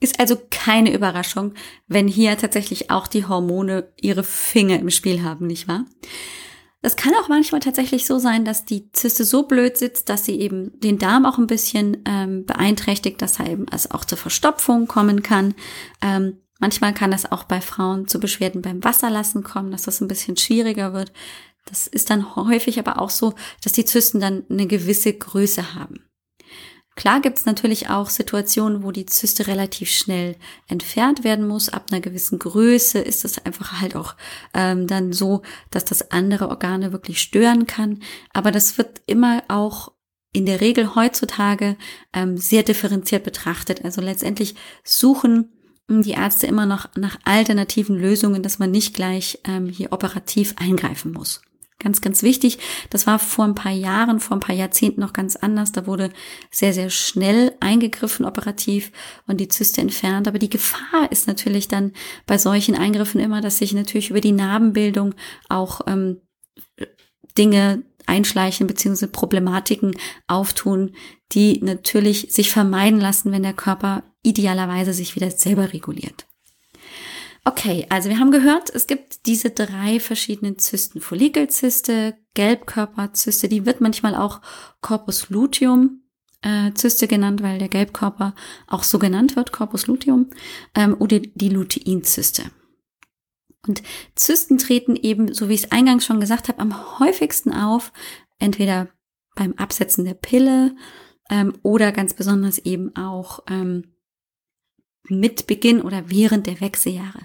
ist 0.02 0.20
also 0.20 0.38
keine 0.52 0.94
Überraschung, 0.94 1.54
wenn 1.88 2.08
hier 2.08 2.38
tatsächlich 2.38 2.92
auch 2.92 3.08
die 3.08 3.26
Hormone 3.26 3.92
ihre 4.02 4.24
Finger 4.24 4.78
im 4.80 4.90
Spiel 4.90 5.24
haben, 5.24 5.48
nicht 5.48 5.68
wahr? 5.70 5.86
Es 6.86 6.96
kann 6.96 7.16
auch 7.16 7.30
manchmal 7.30 7.62
tatsächlich 7.62 8.06
so 8.06 8.20
sein, 8.20 8.46
dass 8.46 8.64
die 8.64 8.92
Zyste 8.92 9.26
so 9.26 9.44
blöd 9.48 9.76
sitzt, 9.76 10.08
dass 10.08 10.24
sie 10.24 10.40
eben 10.40 10.80
den 10.82 11.00
Darm 11.00 11.26
auch 11.26 11.40
ein 11.40 11.48
bisschen 11.48 12.04
ähm, 12.06 12.46
beeinträchtigt, 12.46 13.20
dass 13.24 13.40
er 13.40 13.50
eben 13.50 13.68
also 13.70 13.90
auch 13.90 14.06
zur 14.06 14.20
Verstopfung 14.20 14.86
kommen 14.86 15.24
kann. 15.24 15.56
Ähm, 16.04 16.38
manchmal 16.60 16.94
kann 16.94 17.10
das 17.10 17.32
auch 17.32 17.44
bei 17.46 17.60
Frauen 17.60 18.08
zu 18.08 18.20
Beschwerden 18.20 18.62
beim 18.62 18.84
Wasserlassen 18.84 19.44
kommen, 19.44 19.72
dass 19.72 19.82
das 19.82 20.00
ein 20.00 20.08
bisschen 20.08 20.38
schwieriger 20.38 20.94
wird. 20.94 21.12
Das 21.66 21.88
ist 21.88 22.12
dann 22.12 22.36
häufig 22.36 22.78
aber 22.78 23.02
auch 23.02 23.10
so, 23.10 23.34
dass 23.64 23.74
die 23.74 23.86
Zysten 23.86 24.20
dann 24.20 24.44
eine 24.48 24.68
gewisse 24.68 25.12
Größe 25.12 25.74
haben. 25.74 26.05
Klar 26.96 27.20
gibt 27.20 27.38
es 27.38 27.46
natürlich 27.46 27.90
auch 27.90 28.10
Situationen, 28.10 28.84
wo 28.84 28.92
die 28.92 29.06
Zyste 29.06 29.48
relativ 29.48 29.90
schnell 29.90 30.38
entfernt 30.68 31.26
werden 31.26 31.46
muss. 31.46 31.68
Ab 31.68 31.88
einer 31.92 32.00
gewissen 32.00 32.40
Größe 32.40 33.00
ist 33.00 33.26
es 33.26 33.46
einfach 33.46 33.82
halt 33.82 33.98
auch 33.98 34.16
ähm, 34.54 34.88
dann 34.88 35.12
so, 35.12 35.42
dass 35.72 35.84
das 35.84 36.12
andere 36.12 36.48
Organe 36.48 36.94
wirklich 36.94 37.22
stören 37.22 37.68
kann. 37.68 38.02
Aber 38.32 38.52
das 38.52 38.78
wird 38.78 39.02
immer 39.08 39.44
auch 39.50 39.92
in 40.32 40.46
der 40.46 40.62
Regel 40.62 40.96
heutzutage 40.96 41.76
ähm, 42.14 42.38
sehr 42.38 42.64
differenziert 42.64 43.24
betrachtet. 43.24 43.84
Also 43.84 44.02
letztendlich 44.02 44.56
suchen 44.84 45.52
die 45.90 46.12
Ärzte 46.12 46.48
immer 46.48 46.66
noch 46.66 46.88
nach 46.96 47.20
alternativen 47.26 47.98
Lösungen, 47.98 48.42
dass 48.42 48.58
man 48.58 48.72
nicht 48.72 48.96
gleich 48.96 49.40
ähm, 49.46 49.68
hier 49.68 49.92
operativ 49.92 50.56
eingreifen 50.58 51.12
muss. 51.12 51.42
Ganz, 51.80 52.00
ganz 52.00 52.24
wichtig. 52.24 52.58
Das 52.90 53.06
war 53.06 53.20
vor 53.20 53.44
ein 53.44 53.54
paar 53.54 53.72
Jahren, 53.72 54.22
vor 54.22 54.38
ein 54.38 54.42
paar 54.42 54.56
Jahrzehnten 54.56 55.02
noch 55.02 55.12
ganz 55.12 55.36
anders. 55.36 55.74
Da 55.74 55.86
wurde 55.86 56.10
sehr, 56.50 56.74
sehr 56.74 56.90
schnell 56.90 57.54
eingegriffen 57.60 58.26
operativ 58.26 58.92
und 59.28 59.42
die 59.42 59.50
Zyste 59.50 59.82
entfernt. 59.82 60.28
Aber 60.28 60.40
die 60.40 60.50
Gefahr 60.50 61.12
ist 61.12 61.28
natürlich 61.28 61.68
dann 61.68 61.92
bei 62.26 62.38
solchen 62.38 62.76
Eingriffen 62.76 63.20
immer, 63.20 63.42
dass 63.42 63.58
sich 63.58 63.74
natürlich 63.74 64.10
über 64.10 64.22
die 64.22 64.32
Narbenbildung 64.32 65.16
auch 65.50 65.82
ähm, 65.86 66.22
Dinge 67.38 67.84
einschleichen 68.06 68.68
bzw. 68.68 69.08
Problematiken 69.08 69.98
auftun, 70.28 70.96
die 71.34 71.60
natürlich 71.62 72.28
sich 72.30 72.52
vermeiden 72.52 73.02
lassen, 73.02 73.32
wenn 73.32 73.44
der 73.44 73.54
Körper 73.54 74.04
idealerweise 74.24 74.94
sich 74.94 75.16
wieder 75.16 75.30
selber 75.30 75.74
reguliert. 75.74 76.26
Okay, 77.48 77.86
also 77.90 78.10
wir 78.10 78.20
haben 78.20 78.32
gehört, 78.32 78.74
es 78.74 78.88
gibt 78.88 79.28
diese 79.28 79.52
drei 79.52 80.00
verschiedenen 80.00 80.58
Zysten. 80.58 81.00
Follikelzyste, 81.00 82.18
Gelbkörperzyste, 82.34 83.48
die 83.48 83.68
wird 83.68 83.82
manchmal 83.82 84.16
auch 84.16 84.42
Corpus 84.82 85.30
luteum 85.30 86.02
äh, 86.42 86.74
Zyste 86.74 87.08
genannt, 87.08 87.44
weil 87.44 87.60
der 87.60 87.70
Gelbkörper 87.70 88.34
auch 88.68 88.84
so 88.84 88.98
genannt 88.98 89.36
wird, 89.36 89.52
Corpus 89.52 89.86
luteum, 89.86 90.32
ähm, 90.74 90.96
oder 90.98 91.20
die 91.20 91.50
Luteinzyste. 91.50 92.44
Und 93.68 93.84
Zysten 94.16 94.58
treten 94.58 94.96
eben, 94.96 95.34
so 95.34 95.48
wie 95.48 95.54
ich 95.54 95.66
es 95.66 95.72
eingangs 95.72 96.06
schon 96.06 96.20
gesagt 96.20 96.48
habe, 96.48 96.60
am 96.60 97.00
häufigsten 97.00 97.54
auf, 97.54 97.92
entweder 98.40 98.90
beim 99.36 99.54
Absetzen 99.54 100.06
der 100.06 100.14
Pille 100.14 100.76
ähm, 101.30 101.54
oder 101.64 101.92
ganz 101.92 102.14
besonders 102.14 102.60
eben 102.60 102.96
auch 102.96 103.44
ähm, 103.50 103.95
mit 105.10 105.48
Beginn 105.48 105.82
oder 105.82 106.10
während 106.10 106.48
der 106.48 106.62
Wechseljahre. 106.62 107.22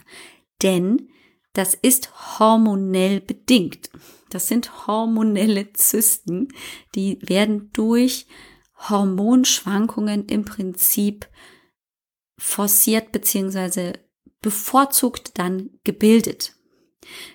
Denn 0.62 1.08
das 1.52 1.74
ist 1.74 2.38
hormonell 2.38 3.20
bedingt. 3.20 3.90
Das 4.30 4.46
sind 4.48 4.86
hormonelle 4.86 5.72
Zysten, 5.72 6.48
die 6.94 7.18
werden 7.22 7.70
durch 7.72 8.26
Hormonschwankungen 8.88 10.26
im 10.26 10.44
Prinzip 10.44 11.28
forciert 12.38 13.12
beziehungsweise 13.12 13.92
bevorzugt 14.40 15.38
dann 15.38 15.70
gebildet. 15.84 16.54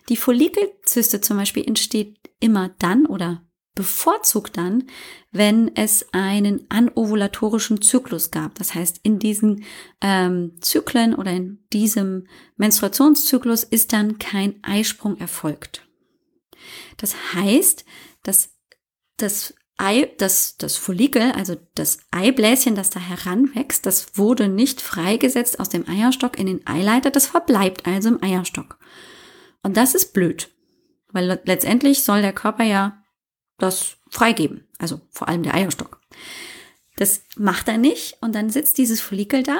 Die 0.09 0.17
Follikelzyste 0.17 1.21
zum 1.21 1.37
Beispiel 1.37 1.67
entsteht 1.67 2.17
immer 2.39 2.69
dann 2.79 3.05
oder 3.05 3.44
bevorzugt 3.75 4.57
dann, 4.57 4.85
wenn 5.31 5.75
es 5.75 6.07
einen 6.13 6.65
anovulatorischen 6.69 7.81
Zyklus 7.81 8.31
gab. 8.31 8.55
Das 8.55 8.73
heißt, 8.73 9.01
in 9.03 9.19
diesen 9.19 9.65
ähm, 10.01 10.53
Zyklen 10.61 11.13
oder 11.13 11.31
in 11.31 11.59
diesem 11.73 12.27
Menstruationszyklus 12.55 13.63
ist 13.63 13.91
dann 13.91 14.17
kein 14.17 14.63
Eisprung 14.63 15.17
erfolgt. 15.17 15.85
Das 16.97 17.15
heißt, 17.33 17.85
dass 18.23 18.55
das 19.17 19.53
Ei, 19.77 20.09
das, 20.19 20.55
das 20.55 20.77
Follikel, 20.77 21.33
also 21.33 21.57
das 21.75 21.99
Eibläschen, 22.09 22.75
das 22.75 22.91
da 22.91 23.01
heranwächst, 23.01 23.85
das 23.85 24.17
wurde 24.17 24.47
nicht 24.47 24.79
freigesetzt 24.79 25.59
aus 25.59 25.67
dem 25.67 25.85
Eierstock 25.89 26.39
in 26.39 26.47
den 26.47 26.65
Eileiter, 26.65 27.11
das 27.11 27.27
verbleibt 27.27 27.85
also 27.85 28.07
im 28.07 28.23
Eierstock. 28.23 28.79
Und 29.63 29.75
das 29.75 29.93
ist 29.93 30.13
blöd, 30.13 30.49
weil 31.11 31.41
letztendlich 31.43 32.03
soll 32.03 32.21
der 32.21 32.31
Körper 32.31 32.63
ja 32.63 33.03
das 33.57 33.97
freigeben. 34.09 34.67
Also 34.77 35.01
vor 35.09 35.27
allem 35.27 35.43
der 35.43 35.55
Eierstock. 35.55 35.99
Das 36.97 37.21
macht 37.37 37.67
er 37.67 37.77
nicht 37.77 38.17
und 38.21 38.33
dann 38.33 38.49
sitzt 38.49 38.77
dieses 38.77 39.01
Follikel 39.01 39.43
da 39.43 39.57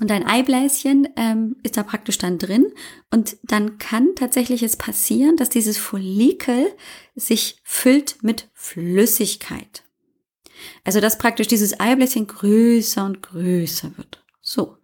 und 0.00 0.10
ein 0.10 0.26
Eibläschen 0.26 1.08
ähm, 1.16 1.56
ist 1.62 1.76
da 1.76 1.82
praktisch 1.82 2.18
dann 2.18 2.38
drin 2.38 2.72
und 3.10 3.36
dann 3.42 3.78
kann 3.78 4.14
tatsächlich 4.16 4.62
es 4.62 4.76
passieren, 4.76 5.36
dass 5.36 5.50
dieses 5.50 5.78
Follikel 5.78 6.72
sich 7.14 7.60
füllt 7.62 8.22
mit 8.22 8.48
Flüssigkeit. 8.54 9.84
Also 10.84 11.00
dass 11.00 11.18
praktisch 11.18 11.46
dieses 11.46 11.78
Eibläschen 11.78 12.26
größer 12.26 13.04
und 13.04 13.22
größer 13.22 13.92
wird. 13.96 14.24
So. 14.40 14.78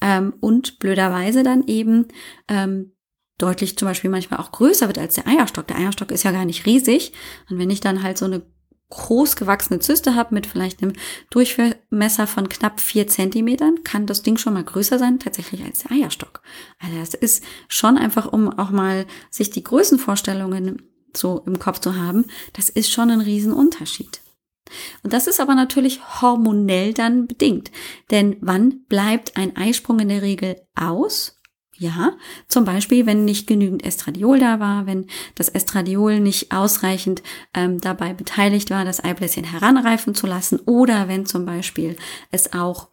Ähm, 0.00 0.34
und 0.40 0.78
blöderweise 0.78 1.42
dann 1.42 1.66
eben 1.66 2.06
ähm, 2.48 2.92
deutlich 3.42 3.76
zum 3.76 3.88
Beispiel 3.88 4.10
manchmal 4.10 4.40
auch 4.40 4.52
größer 4.52 4.86
wird 4.86 4.98
als 4.98 5.14
der 5.14 5.26
Eierstock. 5.26 5.66
Der 5.66 5.78
Eierstock 5.78 6.10
ist 6.10 6.22
ja 6.22 6.32
gar 6.32 6.44
nicht 6.44 6.66
riesig. 6.66 7.12
Und 7.48 7.58
wenn 7.58 7.70
ich 7.70 7.80
dann 7.80 8.02
halt 8.02 8.18
so 8.18 8.24
eine 8.24 8.42
groß 8.90 9.36
gewachsene 9.36 9.78
Zyste 9.78 10.16
habe 10.16 10.34
mit 10.34 10.46
vielleicht 10.46 10.82
einem 10.82 10.92
Durchmesser 11.30 12.26
von 12.26 12.48
knapp 12.48 12.80
vier 12.80 13.06
Zentimetern, 13.06 13.84
kann 13.84 14.06
das 14.06 14.22
Ding 14.22 14.36
schon 14.36 14.54
mal 14.54 14.64
größer 14.64 14.98
sein 14.98 15.18
tatsächlich 15.18 15.64
als 15.64 15.80
der 15.80 15.92
Eierstock. 15.92 16.42
Also 16.80 16.98
das 16.98 17.14
ist 17.14 17.44
schon 17.68 17.96
einfach, 17.96 18.32
um 18.32 18.50
auch 18.58 18.70
mal 18.70 19.06
sich 19.30 19.50
die 19.50 19.64
Größenvorstellungen 19.64 20.82
so 21.16 21.42
im 21.46 21.58
Kopf 21.58 21.80
zu 21.80 21.96
haben, 21.96 22.26
das 22.52 22.68
ist 22.68 22.90
schon 22.90 23.10
ein 23.10 23.20
Riesenunterschied. 23.20 24.20
Und 25.02 25.12
das 25.12 25.26
ist 25.26 25.40
aber 25.40 25.54
natürlich 25.54 26.00
hormonell 26.20 26.94
dann 26.94 27.26
bedingt. 27.26 27.72
Denn 28.10 28.36
wann 28.40 28.84
bleibt 28.84 29.36
ein 29.36 29.56
Eisprung 29.56 29.98
in 29.98 30.08
der 30.08 30.22
Regel 30.22 30.56
aus? 30.76 31.39
Ja, 31.80 32.12
zum 32.46 32.66
Beispiel, 32.66 33.06
wenn 33.06 33.24
nicht 33.24 33.46
genügend 33.46 33.86
Estradiol 33.86 34.38
da 34.38 34.60
war, 34.60 34.84
wenn 34.84 35.06
das 35.34 35.48
Estradiol 35.48 36.20
nicht 36.20 36.52
ausreichend 36.52 37.22
ähm, 37.54 37.80
dabei 37.80 38.12
beteiligt 38.12 38.68
war, 38.68 38.84
das 38.84 39.02
Eibläschen 39.02 39.44
heranreifen 39.44 40.14
zu 40.14 40.26
lassen 40.26 40.60
oder 40.66 41.08
wenn 41.08 41.24
zum 41.24 41.46
Beispiel 41.46 41.96
es 42.30 42.52
auch 42.52 42.88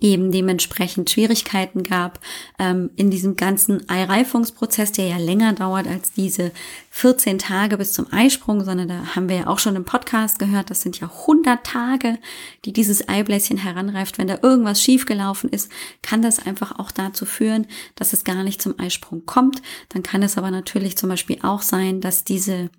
eben 0.00 0.32
dementsprechend 0.32 1.10
Schwierigkeiten 1.10 1.82
gab 1.82 2.20
ähm, 2.58 2.90
in 2.96 3.10
diesem 3.10 3.36
ganzen 3.36 3.88
Eireifungsprozess, 3.88 4.92
der 4.92 5.08
ja 5.08 5.16
länger 5.18 5.52
dauert 5.52 5.86
als 5.86 6.12
diese 6.12 6.52
14 6.90 7.38
Tage 7.38 7.78
bis 7.78 7.92
zum 7.92 8.12
Eisprung, 8.12 8.64
sondern 8.64 8.88
da 8.88 9.14
haben 9.14 9.28
wir 9.28 9.36
ja 9.36 9.46
auch 9.46 9.58
schon 9.58 9.76
im 9.76 9.84
Podcast 9.84 10.38
gehört, 10.38 10.70
das 10.70 10.82
sind 10.82 11.00
ja 11.00 11.08
100 11.08 11.64
Tage, 11.64 12.18
die 12.64 12.72
dieses 12.72 13.08
Eibläschen 13.08 13.58
heranreift. 13.58 14.18
Wenn 14.18 14.28
da 14.28 14.38
irgendwas 14.42 14.82
schiefgelaufen 14.82 15.50
ist, 15.50 15.70
kann 16.02 16.22
das 16.22 16.44
einfach 16.44 16.78
auch 16.78 16.90
dazu 16.90 17.24
führen, 17.24 17.66
dass 17.94 18.12
es 18.12 18.24
gar 18.24 18.42
nicht 18.42 18.60
zum 18.60 18.78
Eisprung 18.78 19.24
kommt. 19.26 19.62
Dann 19.90 20.02
kann 20.02 20.22
es 20.22 20.38
aber 20.38 20.50
natürlich 20.50 20.96
zum 20.96 21.08
Beispiel 21.08 21.38
auch 21.42 21.62
sein, 21.62 22.00
dass 22.00 22.24
diese 22.24 22.70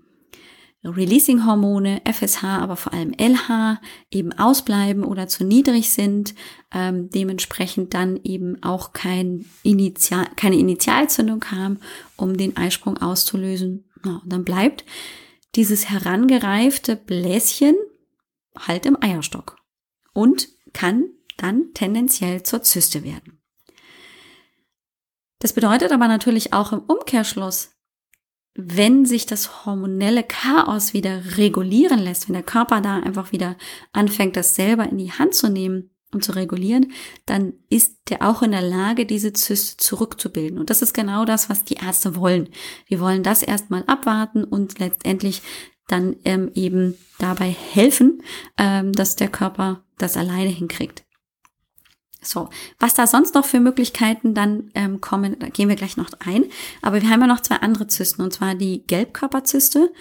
Releasing-Hormone, 0.84 2.02
FSH, 2.06 2.44
aber 2.44 2.76
vor 2.76 2.94
allem 2.94 3.14
LH 3.18 3.80
eben 4.12 4.34
ausbleiben 4.34 5.04
oder 5.04 5.28
zu 5.28 5.46
niedrig 5.46 5.92
sind, 5.92 6.36
ähm, 6.74 7.10
dementsprechend 7.10 7.94
dann 7.94 8.20
eben 8.24 8.62
auch 8.62 8.92
kein 8.92 9.46
Initial, 9.64 10.28
keine 10.36 10.58
Initialzündung 10.58 11.46
haben, 11.52 11.80
um 12.18 12.36
den 12.36 12.58
Eisprung 12.58 12.98
auszulösen. 12.98 13.86
Ja, 14.06 14.20
und 14.24 14.32
dann 14.32 14.44
bleibt 14.44 14.84
dieses 15.56 15.90
herangereifte 15.90 16.96
Bläschen 16.96 17.76
halt 18.58 18.86
im 18.86 19.02
Eierstock 19.02 19.58
und 20.14 20.50
kann 20.74 21.06
dann 21.38 21.74
tendenziell 21.74 22.44
zur 22.44 22.64
Zyste 22.64 23.04
werden. 23.04 23.40
Das 25.40 25.54
bedeutet 25.54 25.92
aber 25.92 26.08
natürlich 26.08 26.54
auch 26.54 26.72
im 26.72 26.80
Umkehrschluss, 26.80 27.72
wenn 28.56 29.06
sich 29.06 29.26
das 29.26 29.66
hormonelle 29.66 30.24
Chaos 30.24 30.94
wieder 30.94 31.38
regulieren 31.38 32.00
lässt, 32.00 32.28
wenn 32.28 32.34
der 32.34 32.44
Körper 32.44 32.82
da 32.82 32.98
einfach 32.98 33.32
wieder 33.32 33.58
anfängt, 33.92 34.36
das 34.36 34.56
selber 34.56 34.88
in 34.88 34.98
die 34.98 35.12
Hand 35.12 35.34
zu 35.34 35.50
nehmen 35.50 35.90
und 36.14 36.24
zu 36.24 36.34
regulieren, 36.34 36.92
dann 37.26 37.54
ist 37.70 37.98
der 38.10 38.22
auch 38.22 38.44
in 38.44 38.52
der 38.52 38.62
Lage, 38.62 39.06
diese 39.08 39.34
Zyste 39.34 39.78
zurückzubilden. 39.78 40.60
Und 40.60 40.70
das 40.70 40.84
ist 40.84 40.94
genau 40.94 41.26
das, 41.26 41.50
was 41.50 41.64
die 41.64 41.76
Ärzte 41.76 42.16
wollen. 42.16 42.50
Wir 42.88 43.00
wollen 43.00 43.24
das 43.24 43.42
erstmal 43.42 43.84
abwarten 43.88 44.44
und 44.44 44.78
letztendlich 44.78 45.42
dann 45.88 46.16
ähm, 46.24 46.52
eben 46.54 46.96
dabei 47.18 47.50
helfen, 47.50 48.22
ähm, 48.58 48.94
dass 48.94 49.16
der 49.16 49.30
Körper 49.30 49.84
das 49.98 50.16
alleine 50.16 50.50
hinkriegt. 50.50 51.03
So, 52.24 52.50
was 52.80 52.94
da 52.94 53.08
sonst 53.08 53.36
noch 53.36 53.46
für 53.46 53.60
Möglichkeiten 53.60 54.34
dann 54.34 54.72
ähm, 54.76 55.02
kommen, 55.02 55.38
da 55.40 55.50
gehen 55.50 55.70
wir 55.70 55.76
gleich 55.76 55.98
noch 55.98 56.10
ein. 56.26 56.46
Aber 56.82 57.02
wir 57.02 57.10
haben 57.10 57.22
ja 57.22 57.28
noch 57.28 57.42
zwei 57.42 57.58
andere 57.58 57.88
Zysten, 57.88 58.22
und 58.22 58.34
zwar 58.34 58.56
die 58.56 58.86
Gelbkörperzyste. 58.88 59.92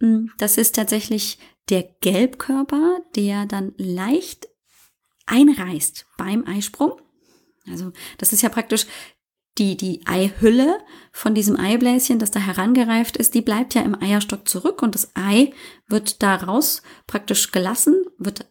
Hm, 0.00 0.30
das 0.38 0.58
ist 0.58 0.76
tatsächlich 0.76 1.38
der 1.68 1.82
Gelbkörper, 2.00 3.00
der 3.16 3.46
dann 3.46 3.74
leicht 3.76 4.48
einreißt 5.26 6.06
beim 6.16 6.46
Eisprung. 6.46 7.00
Also 7.68 7.92
das 8.18 8.32
ist 8.32 8.42
ja 8.42 8.48
praktisch 8.48 8.86
die, 9.58 9.76
die 9.76 10.06
Eihülle 10.06 10.78
von 11.12 11.34
diesem 11.34 11.58
Eibläschen, 11.58 12.18
das 12.18 12.30
da 12.30 12.40
herangereift 12.40 13.16
ist, 13.16 13.34
die 13.34 13.40
bleibt 13.40 13.74
ja 13.74 13.82
im 13.82 14.00
Eierstock 14.00 14.46
zurück 14.46 14.82
und 14.82 14.94
das 14.94 15.12
Ei 15.14 15.52
wird 15.88 16.22
daraus 16.22 16.82
praktisch 17.06 17.52
gelassen, 17.52 18.04
wird 18.18 18.46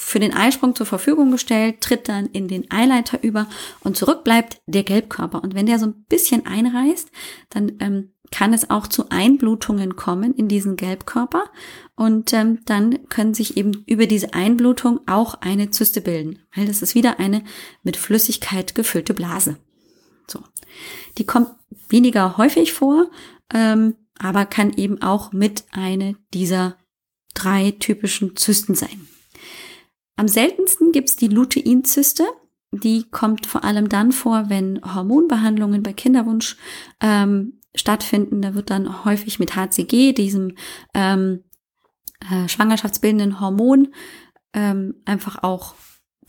für 0.00 0.18
den 0.18 0.34
Eisprung 0.34 0.74
zur 0.74 0.86
Verfügung 0.86 1.30
gestellt, 1.30 1.82
tritt 1.82 2.08
dann 2.08 2.26
in 2.26 2.48
den 2.48 2.70
Eileiter 2.70 3.22
über 3.22 3.46
und 3.80 3.96
zurück 3.96 4.24
bleibt 4.24 4.60
der 4.66 4.82
Gelbkörper. 4.82 5.42
Und 5.42 5.54
wenn 5.54 5.66
der 5.66 5.78
so 5.78 5.86
ein 5.86 6.04
bisschen 6.08 6.46
einreißt, 6.46 7.10
dann 7.50 7.72
ähm, 7.80 8.12
kann 8.30 8.54
es 8.54 8.70
auch 8.70 8.86
zu 8.86 9.10
Einblutungen 9.10 9.96
kommen 9.96 10.34
in 10.34 10.48
diesen 10.48 10.76
Gelbkörper 10.76 11.44
und 11.96 12.32
ähm, 12.32 12.60
dann 12.64 13.08
können 13.08 13.34
sich 13.34 13.56
eben 13.56 13.84
über 13.86 14.06
diese 14.06 14.32
Einblutung 14.32 15.00
auch 15.06 15.34
eine 15.34 15.70
Zyste 15.70 16.00
bilden, 16.00 16.38
weil 16.54 16.66
das 16.66 16.80
ist 16.80 16.94
wieder 16.94 17.20
eine 17.20 17.44
mit 17.82 17.96
Flüssigkeit 17.96 18.74
gefüllte 18.74 19.12
Blase. 19.14 19.58
So, 20.26 20.42
die 21.18 21.26
kommt 21.26 21.50
weniger 21.88 22.38
häufig 22.38 22.72
vor, 22.72 23.10
ähm, 23.52 23.96
aber 24.18 24.46
kann 24.46 24.72
eben 24.72 25.02
auch 25.02 25.32
mit 25.32 25.64
eine 25.72 26.16
dieser 26.32 26.76
drei 27.34 27.72
typischen 27.72 28.34
Zysten 28.36 28.74
sein. 28.74 29.09
Am 30.20 30.28
seltensten 30.28 30.92
gibt's 30.92 31.16
die 31.16 31.28
Luteinzyste. 31.28 32.24
Die 32.72 33.04
kommt 33.10 33.46
vor 33.46 33.64
allem 33.64 33.88
dann 33.88 34.12
vor, 34.12 34.50
wenn 34.50 34.78
Hormonbehandlungen 34.84 35.82
bei 35.82 35.94
Kinderwunsch 35.94 36.58
ähm, 37.00 37.58
stattfinden. 37.74 38.42
Da 38.42 38.54
wird 38.54 38.68
dann 38.68 39.06
häufig 39.06 39.38
mit 39.38 39.56
HCG, 39.56 40.12
diesem 40.12 40.56
ähm, 40.92 41.44
äh, 42.30 42.46
schwangerschaftsbildenden 42.48 43.40
Hormon, 43.40 43.94
ähm, 44.52 44.96
einfach 45.06 45.42
auch 45.42 45.74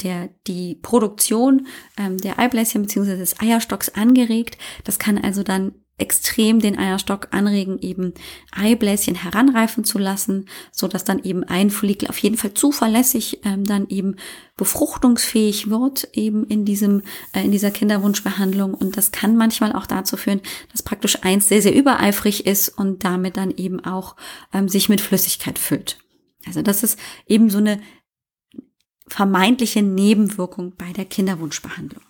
der, 0.03 0.29
die 0.47 0.75
Produktion 0.75 1.67
ähm, 1.97 2.17
der 2.17 2.39
Eibläschen 2.39 2.83
bzw. 2.83 3.17
des 3.17 3.41
Eierstocks 3.41 3.89
angeregt. 3.89 4.57
Das 4.85 4.99
kann 4.99 5.17
also 5.17 5.43
dann 5.43 5.73
extrem 6.01 6.59
den 6.59 6.77
Eierstock 6.77 7.29
anregen, 7.31 7.79
eben 7.79 8.13
Eibläschen 8.51 9.15
heranreifen 9.15 9.83
zu 9.83 9.97
lassen, 9.97 10.47
so 10.71 10.87
dass 10.87 11.03
dann 11.03 11.23
eben 11.23 11.43
ein 11.43 11.69
Follikel 11.69 12.09
auf 12.09 12.17
jeden 12.17 12.37
Fall 12.37 12.53
zuverlässig 12.53 13.39
ähm, 13.45 13.63
dann 13.63 13.87
eben 13.87 14.15
befruchtungsfähig 14.57 15.69
wird, 15.69 16.09
eben 16.13 16.45
in 16.45 16.65
diesem, 16.65 17.03
äh, 17.33 17.45
in 17.45 17.51
dieser 17.51 17.71
Kinderwunschbehandlung. 17.71 18.73
Und 18.73 18.97
das 18.97 19.11
kann 19.11 19.37
manchmal 19.37 19.73
auch 19.73 19.85
dazu 19.85 20.17
führen, 20.17 20.41
dass 20.71 20.83
praktisch 20.83 21.19
eins 21.23 21.47
sehr, 21.47 21.61
sehr 21.61 21.75
übereifrig 21.75 22.45
ist 22.45 22.69
und 22.69 23.03
damit 23.03 23.37
dann 23.37 23.51
eben 23.51 23.83
auch 23.85 24.15
ähm, 24.53 24.67
sich 24.67 24.89
mit 24.89 25.01
Flüssigkeit 25.01 25.57
füllt. 25.57 25.99
Also 26.45 26.61
das 26.61 26.83
ist 26.83 26.99
eben 27.27 27.49
so 27.49 27.59
eine 27.59 27.79
vermeintliche 29.07 29.83
Nebenwirkung 29.83 30.73
bei 30.77 30.91
der 30.93 31.05
Kinderwunschbehandlung. 31.05 32.03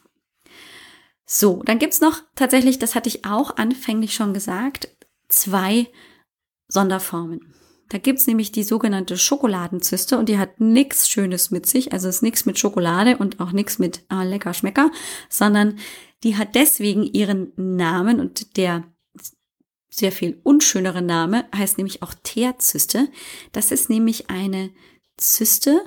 So, 1.33 1.63
dann 1.63 1.79
gibt's 1.79 2.01
noch 2.01 2.21
tatsächlich, 2.35 2.77
das 2.77 2.93
hatte 2.93 3.07
ich 3.07 3.23
auch 3.23 3.55
anfänglich 3.55 4.13
schon 4.13 4.33
gesagt, 4.33 4.89
zwei 5.29 5.87
Sonderformen. 6.67 7.53
Da 7.87 7.99
gibt's 7.99 8.27
nämlich 8.27 8.51
die 8.51 8.65
sogenannte 8.65 9.17
Schokoladenzyste 9.17 10.17
und 10.17 10.27
die 10.27 10.37
hat 10.37 10.59
nichts 10.59 11.07
Schönes 11.07 11.49
mit 11.49 11.65
sich, 11.67 11.93
also 11.93 12.09
ist 12.09 12.21
nichts 12.21 12.45
mit 12.45 12.59
Schokolade 12.59 13.15
und 13.15 13.39
auch 13.39 13.53
nichts 13.53 13.79
mit 13.79 14.03
ah, 14.09 14.23
lecker 14.23 14.53
Schmecker, 14.53 14.91
sondern 15.29 15.79
die 16.23 16.35
hat 16.35 16.53
deswegen 16.53 17.03
ihren 17.03 17.53
Namen 17.55 18.19
und 18.19 18.57
der 18.57 18.83
sehr 19.89 20.11
viel 20.11 20.41
unschönere 20.43 21.01
Name 21.01 21.45
heißt 21.55 21.77
nämlich 21.77 22.03
auch 22.03 22.13
Teerzyste. 22.13 23.07
Das 23.53 23.71
ist 23.71 23.89
nämlich 23.89 24.29
eine 24.29 24.71
Zyste, 25.15 25.81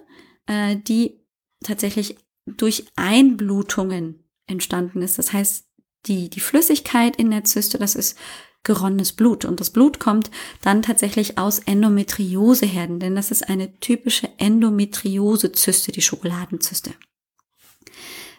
äh, 0.46 0.76
die 0.76 1.20
tatsächlich 1.62 2.16
durch 2.46 2.86
Einblutungen 2.96 4.23
entstanden 4.46 5.02
ist. 5.02 5.18
Das 5.18 5.32
heißt, 5.32 5.66
die, 6.06 6.28
die 6.28 6.40
Flüssigkeit 6.40 7.16
in 7.16 7.30
der 7.30 7.44
Zyste, 7.44 7.78
das 7.78 7.94
ist 7.94 8.18
geronnenes 8.62 9.12
Blut. 9.12 9.44
Und 9.44 9.60
das 9.60 9.70
Blut 9.70 10.00
kommt 10.00 10.30
dann 10.62 10.82
tatsächlich 10.82 11.38
aus 11.38 11.60
Endometrioseherden, 11.60 12.98
denn 12.98 13.14
das 13.14 13.30
ist 13.30 13.48
eine 13.48 13.78
typische 13.80 14.28
Endometriose-Zyste, 14.38 15.92
die 15.92 16.02
Schokoladenzyste. 16.02 16.94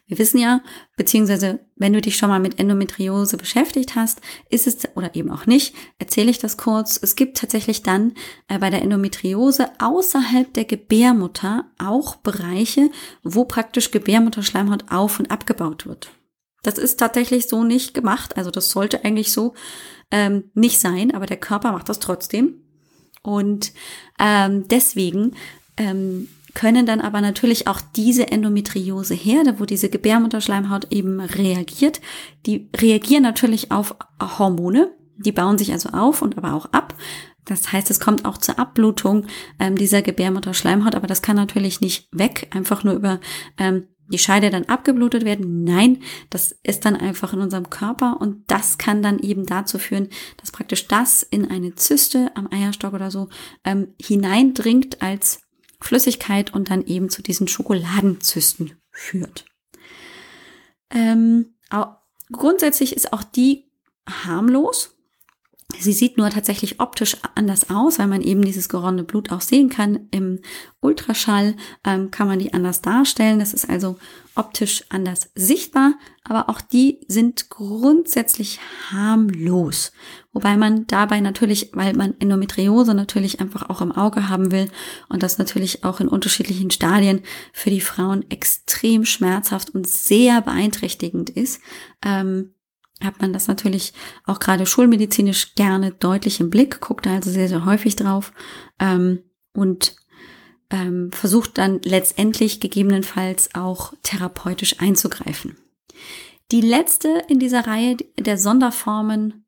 Wir 0.07 0.19
wissen 0.19 0.37
ja, 0.37 0.61
beziehungsweise 0.97 1.59
wenn 1.75 1.93
du 1.93 2.01
dich 2.01 2.15
schon 2.15 2.29
mal 2.29 2.39
mit 2.39 2.59
Endometriose 2.59 3.37
beschäftigt 3.37 3.95
hast, 3.95 4.21
ist 4.49 4.67
es 4.67 4.77
oder 4.95 5.15
eben 5.15 5.31
auch 5.31 5.47
nicht, 5.47 5.73
erzähle 5.97 6.29
ich 6.29 6.37
das 6.37 6.57
kurz. 6.57 6.99
Es 7.01 7.15
gibt 7.15 7.37
tatsächlich 7.37 7.81
dann 7.81 8.13
äh, 8.47 8.59
bei 8.59 8.69
der 8.69 8.83
Endometriose 8.83 9.69
außerhalb 9.79 10.53
der 10.53 10.65
Gebärmutter 10.65 11.65
auch 11.79 12.17
Bereiche, 12.17 12.91
wo 13.23 13.45
praktisch 13.45 13.89
Gebärmutterschleimhaut 13.89 14.91
auf 14.91 15.19
und 15.19 15.31
abgebaut 15.31 15.87
wird. 15.87 16.11
Das 16.61 16.77
ist 16.77 16.97
tatsächlich 16.97 17.47
so 17.47 17.63
nicht 17.63 17.95
gemacht. 17.95 18.37
Also 18.37 18.51
das 18.51 18.69
sollte 18.69 19.03
eigentlich 19.03 19.31
so 19.31 19.55
ähm, 20.11 20.51
nicht 20.53 20.79
sein, 20.79 21.13
aber 21.15 21.25
der 21.25 21.37
Körper 21.37 21.71
macht 21.71 21.89
das 21.89 21.99
trotzdem. 21.99 22.61
Und 23.23 23.73
ähm, 24.19 24.67
deswegen 24.67 25.35
ähm, 25.77 26.29
können 26.55 26.87
dann 26.87 27.01
aber 27.01 27.21
natürlich 27.21 27.67
auch 27.67 27.79
diese 27.95 28.31
Endometriose-Herde, 28.31 29.59
wo 29.59 29.65
diese 29.65 29.89
Gebärmutterschleimhaut 29.89 30.91
eben 30.91 31.19
reagiert, 31.19 32.01
die 32.47 32.69
reagieren 32.75 33.21
natürlich 33.21 33.71
auf 33.71 33.95
Hormone, 34.19 34.91
die 35.17 35.31
bauen 35.31 35.59
sich 35.59 35.71
also 35.71 35.89
auf 35.89 36.23
und 36.23 36.37
aber 36.37 36.53
auch 36.53 36.65
ab. 36.71 36.95
Das 37.43 37.71
heißt, 37.71 37.91
es 37.91 37.99
kommt 37.99 38.25
auch 38.25 38.39
zur 38.39 38.57
Abblutung 38.57 39.27
ähm, 39.59 39.75
dieser 39.75 40.01
Gebärmutterschleimhaut, 40.01 40.95
aber 40.95 41.05
das 41.05 41.21
kann 41.21 41.35
natürlich 41.35 41.79
nicht 41.79 42.07
weg, 42.11 42.47
einfach 42.51 42.83
nur 42.83 42.95
über 42.95 43.19
ähm, 43.59 43.87
die 44.07 44.17
Scheide 44.17 44.49
dann 44.49 44.65
abgeblutet 44.65 45.25
werden. 45.25 45.63
Nein, 45.63 46.01
das 46.29 46.55
ist 46.63 46.85
dann 46.85 46.95
einfach 46.95 47.33
in 47.33 47.41
unserem 47.41 47.69
Körper 47.69 48.19
und 48.19 48.43
das 48.47 48.77
kann 48.77 49.01
dann 49.01 49.19
eben 49.19 49.45
dazu 49.45 49.77
führen, 49.77 50.09
dass 50.37 50.51
praktisch 50.51 50.87
das 50.87 51.23
in 51.23 51.49
eine 51.49 51.75
Zyste 51.75 52.31
am 52.35 52.49
Eierstock 52.51 52.93
oder 52.93 53.11
so 53.11 53.29
ähm, 53.63 53.93
hineindringt 53.99 55.01
als 55.01 55.44
Flüssigkeit 55.85 56.53
und 56.53 56.71
dann 56.71 56.85
eben 56.85 57.09
zu 57.09 57.21
diesen 57.21 57.47
Schokoladenzysten 57.47 58.73
führt. 58.91 59.45
Ähm, 60.89 61.55
grundsätzlich 62.31 62.95
ist 62.95 63.13
auch 63.13 63.23
die 63.23 63.71
harmlos. 64.07 64.94
Sie 65.78 65.93
sieht 65.93 66.17
nur 66.17 66.30
tatsächlich 66.30 66.80
optisch 66.80 67.17
anders 67.34 67.69
aus, 67.69 67.99
weil 67.99 68.08
man 68.08 68.21
eben 68.21 68.43
dieses 68.43 68.69
geronnene 68.69 69.04
Blut 69.04 69.32
auch 69.32 69.41
sehen 69.41 69.69
kann. 69.69 70.08
Im 70.12 70.39
Ultraschall 70.80 71.56
ähm, 71.84 72.12
kann 72.12 72.28
man 72.28 72.39
die 72.39 72.54
anders 72.54 72.82
darstellen. 72.82 73.39
Das 73.39 73.54
ist 73.54 73.69
also 73.69 73.97
optisch 74.36 74.84
anders 74.89 75.30
sichtbar, 75.36 75.93
aber 76.23 76.49
auch 76.49 76.62
die 76.62 76.99
sind 77.08 77.49
grundsätzlich 77.49 78.60
harmlos. 78.91 79.91
Wobei 80.34 80.58
man 80.58 80.88
dabei 80.88 81.19
natürlich, 81.19 81.71
weil 81.73 81.93
man 81.93 82.15
Endometriose 82.19 82.93
natürlich 82.93 83.39
einfach 83.39 83.69
auch 83.69 83.82
im 83.82 83.91
Auge 83.91 84.30
haben 84.30 84.51
will 84.51 84.69
und 85.08 85.23
das 85.23 85.38
natürlich 85.38 85.84
auch 85.84 85.99
in 85.99 86.08
unterschiedlichen 86.08 86.71
Stadien 86.71 87.21
für 87.54 87.69
die 87.69 87.82
Frauen 87.82 88.30
extrem 88.30 89.06
schmerzhaft 89.06 89.69
und 89.73 89.88
sehr 89.88 90.41
beeinträchtigend 90.41 91.30
ist, 91.30 91.62
ähm, 92.04 92.54
hat 93.01 93.21
man 93.21 93.34
das 93.34 93.47
natürlich 93.47 93.93
auch 94.25 94.39
gerade 94.39 94.65
schulmedizinisch 94.65 95.55
gerne 95.55 95.91
deutlich 95.91 96.39
im 96.39 96.49
Blick, 96.49 96.79
guckt 96.81 97.08
also 97.08 97.29
sehr, 97.29 97.49
sehr 97.49 97.65
häufig 97.65 97.95
drauf 97.95 98.31
ähm, 98.79 99.19
und 99.53 99.95
ähm, 100.69 101.12
versucht 101.12 101.58
dann 101.58 101.81
letztendlich 101.84 102.60
gegebenenfalls 102.60 103.53
auch 103.53 103.93
therapeutisch 104.03 104.79
einzugreifen. 104.79 105.58
Die 106.51 106.62
letzte 106.62 107.23
in 107.27 107.39
dieser 107.39 107.67
Reihe 107.67 107.97
der 108.19 108.38
Sonderformen 108.38 109.45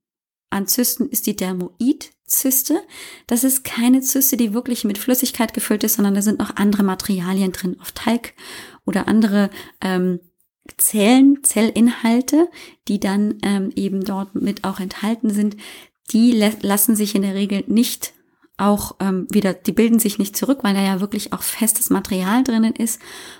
an 0.49 0.67
Zysten 0.67 1.09
ist 1.09 1.27
die 1.27 1.35
Dermoid-Zyste. 1.35 2.81
Das 3.27 3.43
ist 3.43 3.63
keine 3.63 4.01
Zyste, 4.01 4.37
die 4.37 4.53
wirklich 4.53 4.83
mit 4.83 4.97
Flüssigkeit 4.97 5.53
gefüllt 5.53 5.83
ist, 5.83 5.95
sondern 5.95 6.15
da 6.15 6.21
sind 6.21 6.39
noch 6.39 6.55
andere 6.55 6.83
Materialien 6.83 7.51
drin, 7.51 7.77
auf 7.79 7.91
Talg 7.91 8.33
oder 8.85 9.07
andere 9.07 9.49
ähm, 9.81 10.19
Zellen, 10.77 11.43
Zellinhalte, 11.43 12.49
die 12.87 12.99
dann 12.99 13.35
ähm, 13.43 13.71
eben 13.75 14.03
dort 14.03 14.35
mit 14.35 14.63
auch 14.63 14.79
enthalten 14.79 15.29
sind, 15.29 15.57
die 16.11 16.31
lassen 16.31 16.95
sich 16.95 17.15
in 17.15 17.21
der 17.21 17.35
Regel 17.35 17.63
nicht 17.67 18.13
auch 18.57 18.95
ähm, 18.99 19.27
wieder, 19.29 19.53
die 19.53 19.71
bilden 19.71 19.99
sich 19.99 20.17
nicht 20.17 20.35
zurück, 20.35 20.59
weil 20.63 20.73
da 20.73 20.81
ja 20.81 20.99
wirklich 20.99 21.31
auch 21.31 21.43
festes 21.43 21.89
Material 21.89 22.43
drinnen 22.43 22.73
ist 22.73 22.99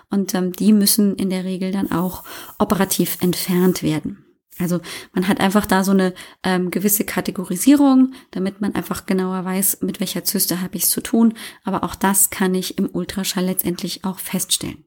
und 0.10 0.36
ähm, 0.36 0.54
die 0.54 0.74
müssen 0.74 1.16
in 1.16 1.30
der 1.30 1.44
Regel 1.44 1.72
dann 1.72 1.92
auch 1.92 2.24
operativ 2.60 3.18
entfernt 3.22 3.82
werden. 3.82 4.24
Also 4.60 4.80
man 5.13 5.28
hat 5.28 5.40
einfach 5.40 5.66
da 5.66 5.84
so 5.84 5.92
eine 5.92 6.13
ähm, 6.44 6.72
gewisse 6.72 7.04
Kategorisierung, 7.04 8.13
damit 8.32 8.62
man 8.62 8.76
einfach 8.76 9.06
genauer 9.06 9.46
weiß, 9.46 9.80
mit 9.82 10.00
welcher 10.00 10.24
Zyste 10.24 10.62
habe 10.62 10.78
ich 10.78 10.84
es 10.84 10.90
zu 10.90 11.02
tun. 11.02 11.36
Aber 11.63 11.84
auch 11.84 11.96
das 11.96 12.30
kann 12.30 12.56
ich 12.56 12.78
im 12.78 12.90
Ultraschall 12.92 13.46
letztendlich 13.46 14.04
auch 14.04 14.20
feststellen. 14.20 14.84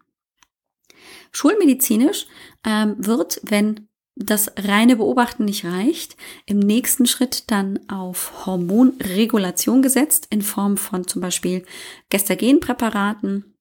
Schulmedizinisch 1.33 2.27
ähm, 2.65 2.97
wird, 2.99 3.41
wenn 3.45 3.89
das 4.17 4.53
reine 4.59 4.97
Beobachten 4.97 5.47
nicht 5.47 5.65
reicht, 5.65 6.17
im 6.47 6.59
nächsten 6.59 7.07
Schritt 7.07 7.51
dann 7.51 7.79
auf 7.89 8.47
Hormonregulation 8.47 9.83
gesetzt 9.83 10.27
in 10.31 10.43
Form 10.43 10.77
von 10.77 11.07
zum 11.07 11.23
Beispiel 11.23 11.65
Gestagenpräparaten. 12.11 13.55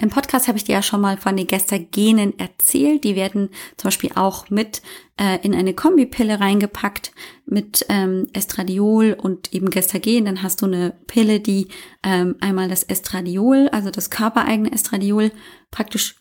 Im 0.00 0.10
Podcast 0.10 0.48
habe 0.48 0.58
ich 0.58 0.64
dir 0.64 0.72
ja 0.72 0.82
schon 0.82 1.00
mal 1.00 1.18
von 1.18 1.36
den 1.36 1.46
Gestagenen 1.46 2.36
erzählt. 2.38 3.04
Die 3.04 3.14
werden 3.14 3.50
zum 3.76 3.88
Beispiel 3.88 4.10
auch 4.16 4.50
mit 4.50 4.82
äh, 5.20 5.38
in 5.42 5.54
eine 5.54 5.72
Kombipille 5.72 6.40
reingepackt 6.40 7.12
mit 7.46 7.86
ähm, 7.88 8.26
Estradiol 8.32 9.16
und 9.16 9.54
eben 9.54 9.70
Gestagen. 9.70 10.24
Dann 10.24 10.42
hast 10.42 10.62
du 10.62 10.66
eine 10.66 10.94
Pille, 11.06 11.38
die 11.38 11.68
ähm, 12.02 12.34
einmal 12.40 12.68
das 12.68 12.82
Estradiol, 12.82 13.68
also 13.68 13.90
das 13.90 14.10
körpereigene 14.10 14.72
Estradiol, 14.72 15.30
praktisch 15.70 16.16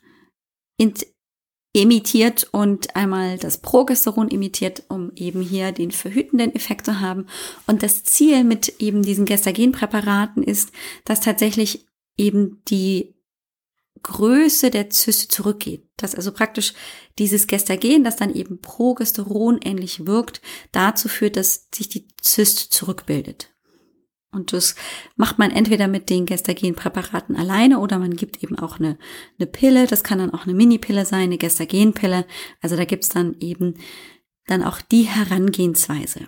imitiert 1.74 2.48
und 2.52 2.96
einmal 2.96 3.38
das 3.38 3.58
Progesteron 3.58 4.28
imitiert, 4.30 4.84
um 4.90 5.12
eben 5.16 5.42
hier 5.42 5.72
den 5.72 5.92
verhütenden 5.92 6.54
Effekt 6.56 6.86
zu 6.86 7.02
haben. 7.02 7.26
Und 7.66 7.84
das 7.84 8.04
Ziel 8.04 8.44
mit 8.44 8.80
eben 8.80 9.02
diesen 9.02 9.26
Gestagenpräparaten 9.26 10.44
ist, 10.44 10.72
dass 11.04 11.20
tatsächlich 11.20 11.86
eben 12.16 12.62
die 12.68 13.16
Größe 14.04 14.70
der 14.70 14.90
Zyste 14.90 15.30
zurückgeht. 15.30 15.90
Dass 15.98 16.14
also 16.14 16.32
praktisch 16.32 16.74
dieses 17.18 17.48
Gestagen, 17.48 18.04
das 18.04 18.18
dann 18.18 18.36
eben 18.36 18.60
Progesteron 18.60 19.60
ähnlich 19.64 20.06
wirkt, 20.06 20.42
dazu 20.72 21.08
führt, 21.08 21.38
dass 21.38 21.70
sich 21.74 21.90
die 21.90 22.08
Zyste 22.22 22.70
zurückbildet. 22.70 23.53
Und 24.34 24.52
das 24.52 24.76
macht 25.16 25.40
man 25.40 25.52
entweder 25.52 25.88
mit 25.88 26.10
den 26.10 26.26
Gestagenpräparaten 26.26 27.36
alleine 27.36 27.80
oder 27.80 28.00
man 28.00 28.16
gibt 28.16 28.44
eben 28.44 28.58
auch 28.58 28.80
eine, 28.80 28.98
eine 29.38 29.48
Pille. 29.48 29.88
Das 29.88 30.04
kann 30.04 30.20
dann 30.20 30.34
auch 30.34 30.46
eine 30.46 30.56
Mini-Pille 30.56 31.06
sein, 31.06 31.24
eine 31.24 31.38
Gestagenpille. 31.38 32.26
Also 32.62 32.76
da 32.76 32.86
gibt's 32.86 33.10
dann 33.10 33.36
eben 33.40 33.76
dann 34.48 34.64
auch 34.64 34.82
die 34.82 35.04
Herangehensweise. 35.04 36.28